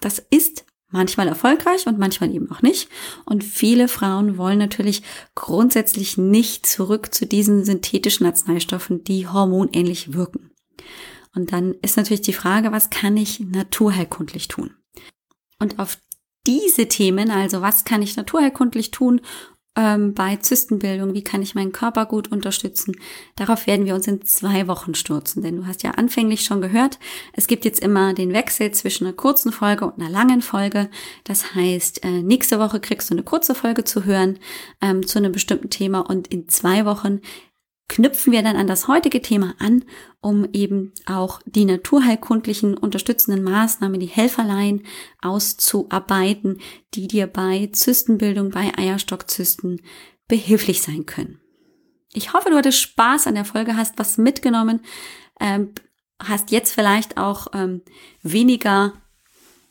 Das 0.00 0.18
ist 0.30 0.64
manchmal 0.90 1.28
erfolgreich 1.28 1.86
und 1.86 1.98
manchmal 1.98 2.34
eben 2.34 2.50
auch 2.50 2.62
nicht. 2.62 2.88
Und 3.24 3.44
viele 3.44 3.88
Frauen 3.88 4.38
wollen 4.38 4.58
natürlich 4.58 5.02
grundsätzlich 5.34 6.16
nicht 6.16 6.66
zurück 6.66 7.14
zu 7.14 7.26
diesen 7.26 7.64
synthetischen 7.64 8.26
Arzneistoffen, 8.26 9.04
die 9.04 9.26
hormonähnlich 9.26 10.14
wirken. 10.14 10.50
Und 11.34 11.52
dann 11.52 11.74
ist 11.82 11.96
natürlich 11.96 12.22
die 12.22 12.32
Frage, 12.32 12.72
was 12.72 12.90
kann 12.90 13.16
ich 13.16 13.40
naturheilkundlich 13.40 14.48
tun? 14.48 14.74
Und 15.58 15.78
auf 15.78 15.98
diese 16.48 16.88
Themen, 16.88 17.30
also 17.30 17.60
was 17.60 17.84
kann 17.84 18.00
ich 18.00 18.16
naturherkundlich 18.16 18.90
tun 18.90 19.20
ähm, 19.76 20.14
bei 20.14 20.36
Zystenbildung, 20.36 21.12
wie 21.12 21.22
kann 21.22 21.42
ich 21.42 21.54
meinen 21.54 21.72
Körper 21.72 22.06
gut 22.06 22.32
unterstützen, 22.32 22.96
darauf 23.36 23.66
werden 23.66 23.84
wir 23.84 23.94
uns 23.94 24.08
in 24.08 24.22
zwei 24.22 24.66
Wochen 24.66 24.94
stürzen. 24.94 25.42
Denn 25.42 25.56
du 25.56 25.66
hast 25.66 25.82
ja 25.82 25.90
anfänglich 25.92 26.42
schon 26.42 26.62
gehört, 26.62 26.98
es 27.34 27.46
gibt 27.46 27.66
jetzt 27.66 27.80
immer 27.80 28.14
den 28.14 28.32
Wechsel 28.32 28.72
zwischen 28.72 29.06
einer 29.06 29.14
kurzen 29.14 29.52
Folge 29.52 29.84
und 29.84 30.00
einer 30.00 30.10
langen 30.10 30.40
Folge. 30.40 30.88
Das 31.24 31.54
heißt, 31.54 32.02
äh, 32.02 32.22
nächste 32.22 32.58
Woche 32.58 32.80
kriegst 32.80 33.10
du 33.10 33.14
eine 33.14 33.22
kurze 33.22 33.54
Folge 33.54 33.84
zu 33.84 34.04
hören 34.04 34.38
ähm, 34.80 35.06
zu 35.06 35.18
einem 35.18 35.32
bestimmten 35.32 35.68
Thema 35.68 36.00
und 36.00 36.28
in 36.28 36.48
zwei 36.48 36.86
Wochen 36.86 37.20
knüpfen 37.88 38.32
wir 38.32 38.42
dann 38.42 38.56
an 38.56 38.66
das 38.66 38.86
heutige 38.86 39.22
Thema 39.22 39.54
an, 39.58 39.84
um 40.20 40.46
eben 40.52 40.92
auch 41.06 41.40
die 41.46 41.64
naturheilkundlichen 41.64 42.76
unterstützenden 42.76 43.42
Maßnahmen, 43.42 43.98
die 43.98 44.06
Helferlein 44.06 44.82
auszuarbeiten, 45.22 46.60
die 46.94 47.08
dir 47.08 47.26
bei 47.26 47.70
Zystenbildung, 47.72 48.50
bei 48.50 48.72
Eierstockzysten 48.76 49.80
behilflich 50.28 50.82
sein 50.82 51.06
können. 51.06 51.40
Ich 52.12 52.32
hoffe, 52.34 52.50
du 52.50 52.56
hattest 52.56 52.80
Spaß 52.80 53.26
an 53.26 53.34
der 53.34 53.44
Folge, 53.44 53.76
hast 53.76 53.98
was 53.98 54.18
mitgenommen, 54.18 54.80
ähm, 55.40 55.72
hast 56.22 56.50
jetzt 56.50 56.72
vielleicht 56.72 57.16
auch 57.16 57.48
ähm, 57.54 57.82
weniger 58.22 58.92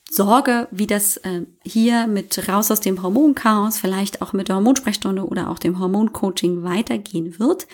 Sorge, 0.09 0.67
wie 0.71 0.87
das 0.87 1.17
äh, 1.17 1.45
hier 1.63 2.07
mit 2.07 2.47
raus 2.47 2.71
aus 2.71 2.79
dem 2.79 3.03
Hormonchaos, 3.03 3.77
vielleicht 3.77 4.21
auch 4.21 4.33
mit 4.33 4.47
der 4.47 4.55
Hormonsprechstunde 4.55 5.25
oder 5.25 5.49
auch 5.49 5.59
dem 5.59 5.79
Hormoncoaching 5.79 6.63
weitergehen 6.63 7.37
wird 7.39 7.67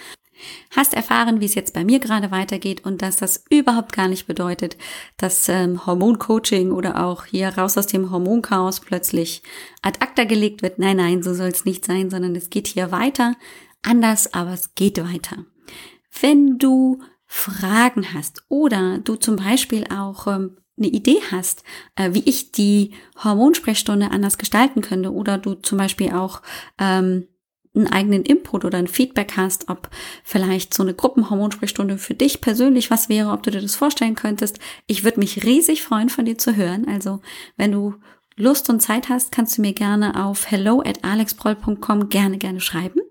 hast 0.76 0.94
erfahren, 0.94 1.40
wie 1.40 1.46
es 1.46 1.56
jetzt 1.56 1.74
bei 1.74 1.84
mir 1.84 2.00
gerade 2.00 2.32
weitergeht 2.32 2.86
und 2.86 3.02
dass 3.02 3.18
das 3.18 3.44
überhaupt 3.50 3.94
gar 3.94 4.08
nicht 4.08 4.28
bedeutet, 4.28 4.78
dass 5.18 5.50
ähm, 5.50 5.86
Hormoncoaching 5.86 6.72
oder 6.72 7.04
auch 7.06 7.26
hier 7.26 7.50
raus 7.50 7.78
aus 7.78 7.88
dem 7.88 8.12
Hormonchaos 8.12 8.80
plötzlich 8.80 9.44
ad 9.82 10.00
acta 10.02 10.24
gelegt 10.24 10.62
wird. 10.62 10.80
Nein, 10.80 10.98
nein, 10.98 11.24
so 11.24 11.34
soll 11.34 11.50
es 11.50 11.66
nicht 11.66 11.86
sein, 11.86 12.10
sondern 12.10 12.36
es 12.36 12.50
geht 12.50 12.68
hier 12.68 12.92
weiter. 12.92 13.36
Anders, 13.82 14.34
aber 14.34 14.52
es 14.52 14.76
geht 14.76 14.98
weiter. 15.04 15.46
Wenn 16.22 16.58
du 16.58 17.02
Fragen 17.26 18.14
hast 18.14 18.44
oder 18.48 19.00
du 19.00 19.16
zum 19.16 19.36
Beispiel 19.36 19.86
auch 19.90 20.28
ähm, 20.28 20.58
eine 20.78 20.88
Idee 20.88 21.20
hast, 21.32 21.64
äh, 21.96 22.14
wie 22.14 22.24
ich 22.26 22.52
die 22.52 22.94
Hormonsprechstunde 23.24 24.12
anders 24.12 24.38
gestalten 24.38 24.82
könnte 24.82 25.12
oder 25.12 25.38
du 25.38 25.56
zum 25.56 25.78
Beispiel 25.78 26.12
auch 26.12 26.42
ähm, 26.80 27.28
einen 27.76 27.88
eigenen 27.88 28.24
Input 28.24 28.66
oder 28.66 28.78
ein 28.78 28.88
Feedback 28.88 29.34
hast, 29.36 29.70
ob 29.70 29.90
vielleicht 30.24 30.74
so 30.74 30.84
eine 30.84 30.94
Gruppenhormonsprechstunde 30.94 31.98
für 31.98 32.14
dich 32.14 32.42
persönlich 32.42 32.92
was 32.92 33.10
wäre, 33.10 33.32
ob 33.32 33.44
du 33.44 33.52
dir 33.52 33.62
das 33.62 33.76
vorstellen 33.76 34.16
könntest. 34.16 34.60
Ich 34.88 35.04
würde 35.04 35.20
mich 35.20 35.44
riesig 35.44 35.84
freuen, 35.84 36.10
von 36.10 36.26
dir 36.26 36.38
zu 36.38 36.56
hören. 36.56 36.88
Also, 36.88 37.22
wenn 37.58 37.72
du 37.72 37.96
Lust 38.36 38.70
und 38.70 38.82
Zeit 38.82 39.10
hast, 39.10 39.32
kannst 39.32 39.58
du 39.58 39.62
mir 39.62 39.74
gerne 39.74 40.24
auf 40.24 40.50
hello 40.50 40.82
at 40.82 41.04
alexproll.com 41.04 42.10
gerne, 42.10 42.38
gerne 42.38 42.62
schreiben. 42.62 43.02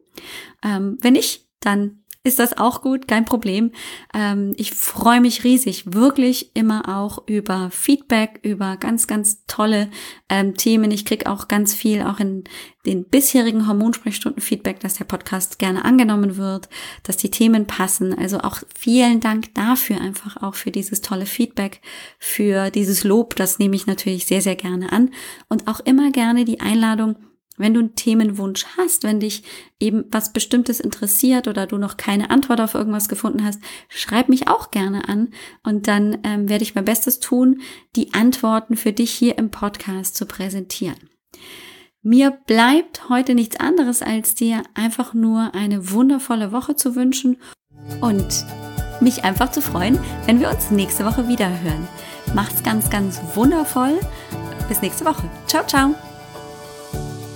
Ähm, 0.64 0.98
wenn 1.00 1.14
nicht, 1.14 1.46
dann 1.60 2.01
ist 2.24 2.38
das 2.38 2.56
auch 2.56 2.82
gut, 2.82 3.08
kein 3.08 3.24
Problem. 3.24 3.72
Ähm, 4.14 4.52
ich 4.56 4.72
freue 4.72 5.20
mich 5.20 5.42
riesig, 5.42 5.92
wirklich 5.92 6.54
immer 6.54 6.88
auch 6.88 7.26
über 7.26 7.70
Feedback, 7.72 8.38
über 8.42 8.76
ganz, 8.76 9.08
ganz 9.08 9.44
tolle 9.46 9.90
ähm, 10.28 10.54
Themen. 10.54 10.92
Ich 10.92 11.04
krieg 11.04 11.26
auch 11.26 11.48
ganz 11.48 11.74
viel, 11.74 12.02
auch 12.02 12.20
in 12.20 12.44
den 12.86 13.04
bisherigen 13.04 13.66
Hormonsprechstunden 13.66 14.40
Feedback, 14.40 14.78
dass 14.78 14.94
der 14.94 15.04
Podcast 15.04 15.58
gerne 15.58 15.84
angenommen 15.84 16.36
wird, 16.36 16.68
dass 17.02 17.16
die 17.16 17.30
Themen 17.30 17.66
passen. 17.66 18.16
Also 18.16 18.38
auch 18.38 18.58
vielen 18.72 19.18
Dank 19.18 19.52
dafür, 19.54 20.00
einfach 20.00 20.40
auch 20.42 20.54
für 20.54 20.70
dieses 20.70 21.00
tolle 21.00 21.26
Feedback, 21.26 21.80
für 22.20 22.70
dieses 22.70 23.02
Lob. 23.02 23.34
Das 23.34 23.58
nehme 23.58 23.74
ich 23.74 23.86
natürlich 23.86 24.26
sehr, 24.26 24.42
sehr 24.42 24.56
gerne 24.56 24.92
an. 24.92 25.10
Und 25.48 25.66
auch 25.66 25.80
immer 25.80 26.12
gerne 26.12 26.44
die 26.44 26.60
Einladung, 26.60 27.16
Wenn 27.58 27.74
du 27.74 27.80
einen 27.80 27.94
Themenwunsch 27.94 28.64
hast, 28.78 29.04
wenn 29.04 29.20
dich 29.20 29.42
eben 29.78 30.04
was 30.10 30.32
Bestimmtes 30.32 30.80
interessiert 30.80 31.48
oder 31.48 31.66
du 31.66 31.76
noch 31.76 31.98
keine 31.98 32.30
Antwort 32.30 32.60
auf 32.60 32.74
irgendwas 32.74 33.08
gefunden 33.08 33.44
hast, 33.44 33.60
schreib 33.88 34.28
mich 34.28 34.48
auch 34.48 34.70
gerne 34.70 35.08
an 35.08 35.28
und 35.62 35.86
dann 35.86 36.18
ähm, 36.24 36.48
werde 36.48 36.64
ich 36.64 36.74
mein 36.74 36.86
Bestes 36.86 37.20
tun, 37.20 37.60
die 37.94 38.14
Antworten 38.14 38.76
für 38.76 38.92
dich 38.92 39.10
hier 39.10 39.36
im 39.36 39.50
Podcast 39.50 40.16
zu 40.16 40.24
präsentieren. 40.24 40.96
Mir 42.02 42.30
bleibt 42.30 43.08
heute 43.08 43.34
nichts 43.34 43.60
anderes, 43.60 44.02
als 44.02 44.34
dir 44.34 44.62
einfach 44.74 45.14
nur 45.14 45.54
eine 45.54 45.92
wundervolle 45.92 46.50
Woche 46.52 46.74
zu 46.74 46.96
wünschen 46.96 47.36
und 48.00 48.44
mich 49.00 49.24
einfach 49.24 49.50
zu 49.50 49.60
freuen, 49.60 49.98
wenn 50.26 50.40
wir 50.40 50.50
uns 50.50 50.70
nächste 50.70 51.04
Woche 51.04 51.28
wieder 51.28 51.48
hören. 51.48 51.86
Macht's 52.34 52.62
ganz, 52.62 52.90
ganz 52.90 53.20
wundervoll. 53.34 54.00
Bis 54.68 54.80
nächste 54.80 55.04
Woche. 55.04 55.28
Ciao, 55.46 55.66
ciao. 55.66 55.94